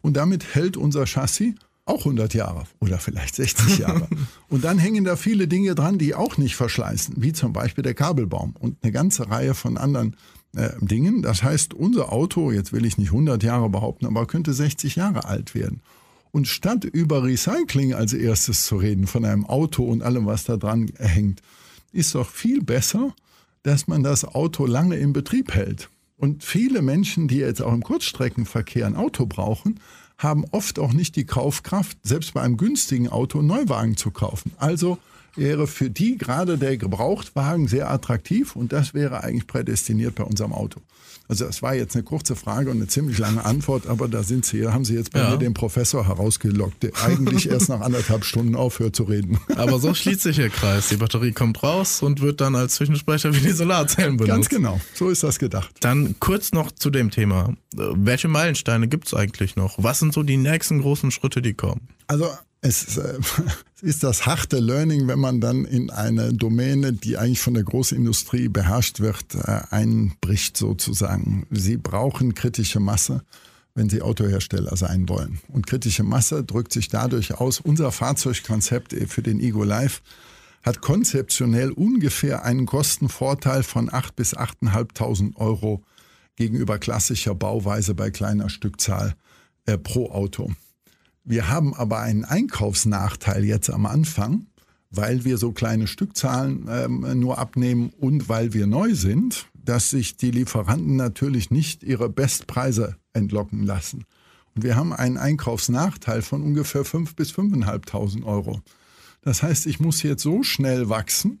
[0.00, 1.54] Und damit hält unser Chassis
[1.84, 4.08] auch 100 Jahre oder vielleicht 60 Jahre.
[4.48, 7.94] und dann hängen da viele Dinge dran, die auch nicht verschleißen, wie zum Beispiel der
[7.94, 10.16] Kabelbaum und eine ganze Reihe von anderen
[10.56, 11.22] äh, Dingen.
[11.22, 15.26] Das heißt, unser Auto, jetzt will ich nicht 100 Jahre behaupten, aber könnte 60 Jahre
[15.26, 15.80] alt werden.
[16.36, 20.58] Und statt über Recycling als erstes zu reden, von einem Auto und allem, was da
[20.58, 21.40] dran hängt,
[21.92, 23.14] ist doch viel besser,
[23.62, 25.88] dass man das Auto lange im Betrieb hält.
[26.18, 29.80] Und viele Menschen, die jetzt auch im Kurzstreckenverkehr ein Auto brauchen,
[30.18, 34.52] haben oft auch nicht die Kaufkraft, selbst bei einem günstigen Auto einen Neuwagen zu kaufen.
[34.58, 34.98] Also
[35.36, 40.52] wäre für die gerade der Gebrauchtwagen sehr attraktiv und das wäre eigentlich prädestiniert bei unserem
[40.52, 40.80] Auto.
[41.28, 44.44] Also das war jetzt eine kurze Frage und eine ziemlich lange Antwort, aber da sind
[44.44, 45.30] Sie, haben Sie jetzt bei ja.
[45.30, 49.38] mir den Professor herausgelockt, der eigentlich erst nach anderthalb Stunden aufhört zu reden.
[49.56, 50.88] Aber so schließt sich der Kreis.
[50.88, 54.34] Die Batterie kommt raus und wird dann als Zwischenspeicher für die Solarzellen benutzt.
[54.34, 55.70] Ganz genau, so ist das gedacht.
[55.80, 57.54] Dann kurz noch zu dem Thema.
[57.74, 59.82] Welche Meilensteine gibt es eigentlich noch?
[59.82, 61.88] Was sind so die nächsten großen Schritte, die kommen?
[62.06, 62.30] Also
[62.60, 63.18] es äh,
[63.82, 68.48] ist das harte Learning, wenn man dann in eine Domäne, die eigentlich von der Großindustrie
[68.48, 71.46] beherrscht wird, äh, einbricht sozusagen.
[71.50, 73.22] Sie brauchen kritische Masse,
[73.74, 75.40] wenn sie Autohersteller sein wollen.
[75.48, 80.02] Und kritische Masse drückt sich dadurch aus, unser Fahrzeugkonzept für den Ego Live
[80.66, 85.84] hat konzeptionell ungefähr einen Kostenvorteil von 8.000 bis 8.500 Euro
[86.34, 89.14] gegenüber klassischer Bauweise bei kleiner Stückzahl
[89.66, 90.50] äh, pro Auto.
[91.28, 94.46] Wir haben aber einen Einkaufsnachteil jetzt am Anfang,
[94.90, 100.16] weil wir so kleine Stückzahlen ähm, nur abnehmen und weil wir neu sind, dass sich
[100.16, 104.04] die Lieferanten natürlich nicht ihre Bestpreise entlocken lassen.
[104.54, 108.60] Und wir haben einen Einkaufsnachteil von ungefähr 5.000 bis 5.500 Euro.
[109.22, 111.40] Das heißt, ich muss jetzt so schnell wachsen,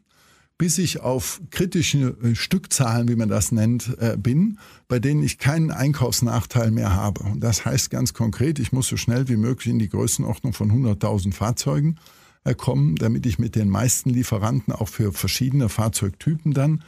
[0.58, 5.36] bis ich auf kritische äh, Stückzahlen, wie man das nennt, äh, bin, bei denen ich
[5.38, 7.22] keinen Einkaufsnachteil mehr habe.
[7.24, 10.72] Und das heißt ganz konkret, ich muss so schnell wie möglich in die Größenordnung von
[10.72, 11.96] 100.000 Fahrzeugen
[12.44, 16.82] äh, kommen, damit ich mit den meisten Lieferanten auch für verschiedene Fahrzeugtypen dann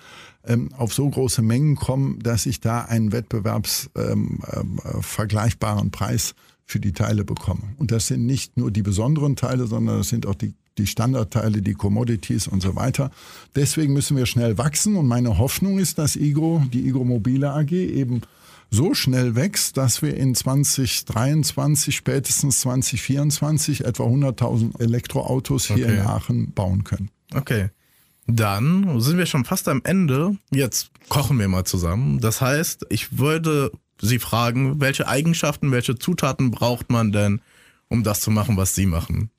[0.44, 6.80] ähm, auf so große Mengen komme, dass ich da einen wettbewerbsvergleichbaren ähm, ähm, Preis für
[6.80, 7.74] die Teile bekomme.
[7.76, 11.62] Und das sind nicht nur die besonderen Teile, sondern das sind auch die die Standardteile,
[11.62, 13.10] die Commodities und so weiter.
[13.54, 17.72] Deswegen müssen wir schnell wachsen und meine Hoffnung ist, dass IGO, die IGO Mobile AG
[17.72, 18.22] eben
[18.70, 25.96] so schnell wächst, dass wir in 2023, spätestens 2024 etwa 100.000 Elektroautos hier okay.
[25.96, 27.10] in Aachen bauen können.
[27.34, 27.70] Okay.
[28.26, 30.36] Dann sind wir schon fast am Ende.
[30.50, 32.20] Jetzt kochen wir mal zusammen.
[32.20, 37.40] Das heißt, ich würde Sie fragen, welche Eigenschaften, welche Zutaten braucht man denn,
[37.88, 39.30] um das zu machen, was Sie machen?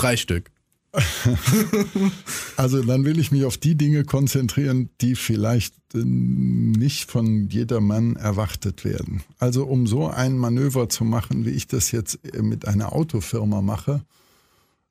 [0.00, 0.50] Drei Stück.
[2.56, 8.16] also dann will ich mich auf die Dinge konzentrieren, die vielleicht äh, nicht von jedermann
[8.16, 9.22] erwartet werden.
[9.38, 13.60] Also um so ein Manöver zu machen, wie ich das jetzt äh, mit einer Autofirma
[13.62, 14.02] mache,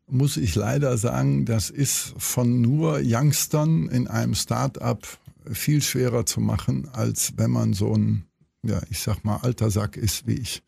[0.08, 5.06] muss ich leider sagen, das ist von nur Youngstern in einem Start-up
[5.52, 8.26] viel schwerer zu machen, als wenn man so ein,
[8.64, 10.64] ja, ich sag mal, alter Sack ist wie ich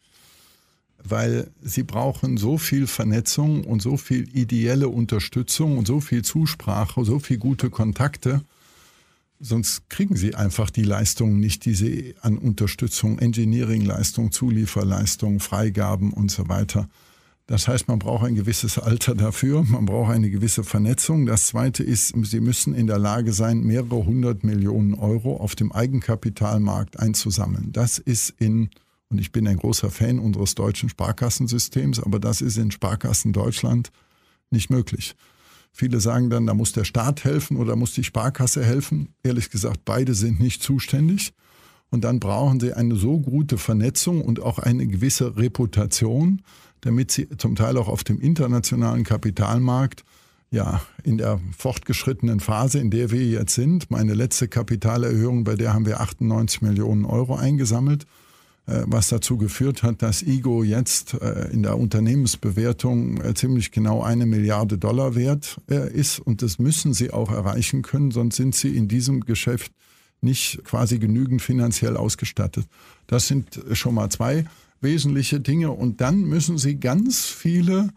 [1.03, 7.03] weil sie brauchen so viel Vernetzung und so viel ideelle Unterstützung und so viel Zusprache,
[7.05, 8.41] so viel gute Kontakte.
[9.39, 16.29] Sonst kriegen sie einfach die Leistungen nicht, die sie an Unterstützung, Engineering-Leistung, Zulieferleistung, Freigaben und
[16.29, 16.87] so weiter.
[17.47, 21.25] Das heißt, man braucht ein gewisses Alter dafür, man braucht eine gewisse Vernetzung.
[21.25, 25.71] Das Zweite ist, sie müssen in der Lage sein, mehrere hundert Millionen Euro auf dem
[25.71, 27.71] Eigenkapitalmarkt einzusammeln.
[27.71, 28.69] Das ist in
[29.11, 33.91] und ich bin ein großer Fan unseres deutschen Sparkassensystems, aber das ist in Sparkassen Deutschland
[34.49, 35.15] nicht möglich.
[35.73, 39.13] Viele sagen dann, da muss der Staat helfen oder muss die Sparkasse helfen.
[39.23, 41.33] Ehrlich gesagt, beide sind nicht zuständig.
[41.89, 46.41] Und dann brauchen sie eine so gute Vernetzung und auch eine gewisse Reputation,
[46.81, 50.03] damit sie zum Teil auch auf dem internationalen Kapitalmarkt
[50.51, 55.73] ja, in der fortgeschrittenen Phase, in der wir jetzt sind, meine letzte Kapitalerhöhung, bei der
[55.73, 58.05] haben wir 98 Millionen Euro eingesammelt.
[58.67, 64.03] Äh, was dazu geführt hat, dass Igo jetzt äh, in der Unternehmensbewertung äh, ziemlich genau
[64.03, 66.19] eine Milliarde Dollar wert ist.
[66.19, 69.71] Und das müssen sie auch erreichen können, sonst sind sie in diesem Geschäft
[70.21, 72.67] nicht quasi genügend finanziell ausgestattet.
[73.07, 74.45] Das sind schon mal zwei
[74.79, 75.71] wesentliche Dinge.
[75.71, 77.89] Und dann müssen sie ganz viele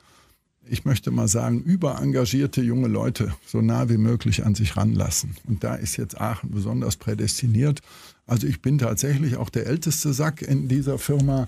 [0.67, 5.37] ich möchte mal sagen, überengagierte junge Leute so nah wie möglich an sich ranlassen.
[5.47, 7.81] Und da ist jetzt Aachen besonders prädestiniert.
[8.27, 11.47] Also ich bin tatsächlich auch der älteste Sack in dieser Firma.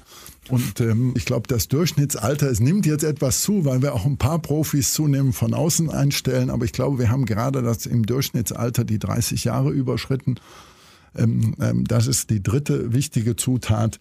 [0.51, 4.19] Und ähm, ich glaube, das Durchschnittsalter, es nimmt jetzt etwas zu, weil wir auch ein
[4.19, 6.51] paar Profis zunehmend von außen einstellen.
[6.51, 10.37] Aber ich glaube, wir haben gerade das im Durchschnittsalter die 30 Jahre überschritten.
[11.17, 13.99] Ähm, ähm, das ist die dritte wichtige Zutat.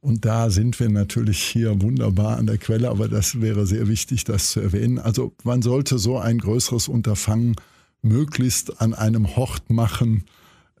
[0.00, 4.24] Und da sind wir natürlich hier wunderbar an der Quelle, aber das wäre sehr wichtig,
[4.24, 4.98] das zu erwähnen.
[4.98, 7.56] Also man sollte so ein größeres Unterfangen
[8.02, 10.24] möglichst an einem Hort machen,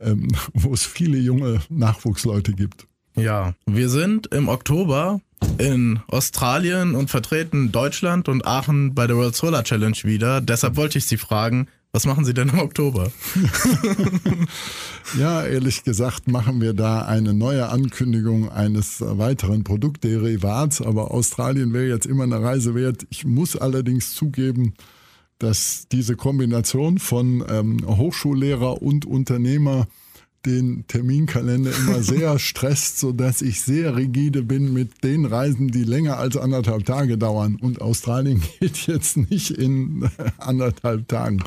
[0.00, 2.86] ähm, wo es viele junge Nachwuchsleute gibt.
[3.16, 5.20] Ja, wir sind im Oktober
[5.58, 10.40] in Australien und vertreten Deutschland und Aachen bei der World Solar Challenge wieder.
[10.40, 13.10] Deshalb wollte ich Sie fragen, was machen Sie denn im Oktober?
[15.18, 21.86] ja, ehrlich gesagt machen wir da eine neue Ankündigung eines weiteren Produktderivats, aber Australien wäre
[21.86, 23.06] jetzt immer eine Reise wert.
[23.08, 24.74] Ich muss allerdings zugeben,
[25.38, 29.86] dass diese Kombination von ähm, Hochschullehrer und Unternehmer
[30.46, 36.18] den Terminkalender immer sehr stresst, sodass ich sehr rigide bin mit den Reisen, die länger
[36.18, 37.58] als anderthalb Tage dauern.
[37.60, 40.08] Und Australien geht jetzt nicht in
[40.38, 41.42] anderthalb Tagen.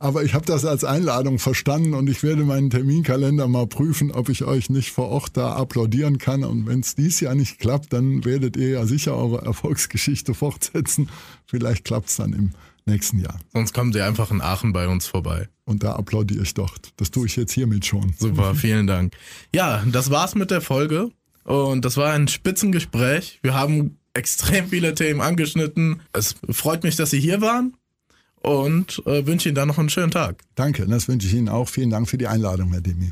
[0.00, 4.28] Aber ich habe das als Einladung verstanden und ich werde meinen Terminkalender mal prüfen, ob
[4.28, 6.44] ich euch nicht vor Ort da applaudieren kann.
[6.44, 11.08] Und wenn es dies Jahr nicht klappt, dann werdet ihr ja sicher eure Erfolgsgeschichte fortsetzen.
[11.46, 12.50] Vielleicht klappt es dann im
[12.86, 13.38] nächsten Jahr.
[13.52, 15.48] Sonst kommen Sie einfach in Aachen bei uns vorbei.
[15.64, 16.76] Und da applaudiere ich doch.
[16.96, 18.14] Das tue ich jetzt hiermit schon.
[18.18, 19.14] Super, vielen Dank.
[19.54, 21.10] Ja, das war's mit der Folge.
[21.44, 23.40] Und das war ein Spitzengespräch.
[23.42, 26.00] Wir haben extrem viele Themen angeschnitten.
[26.12, 27.76] Es freut mich, dass Sie hier waren
[28.40, 30.42] und äh, wünsche Ihnen dann noch einen schönen Tag.
[30.54, 31.68] Danke, das wünsche ich Ihnen auch.
[31.68, 33.10] Vielen Dank für die Einladung, Herr Demi.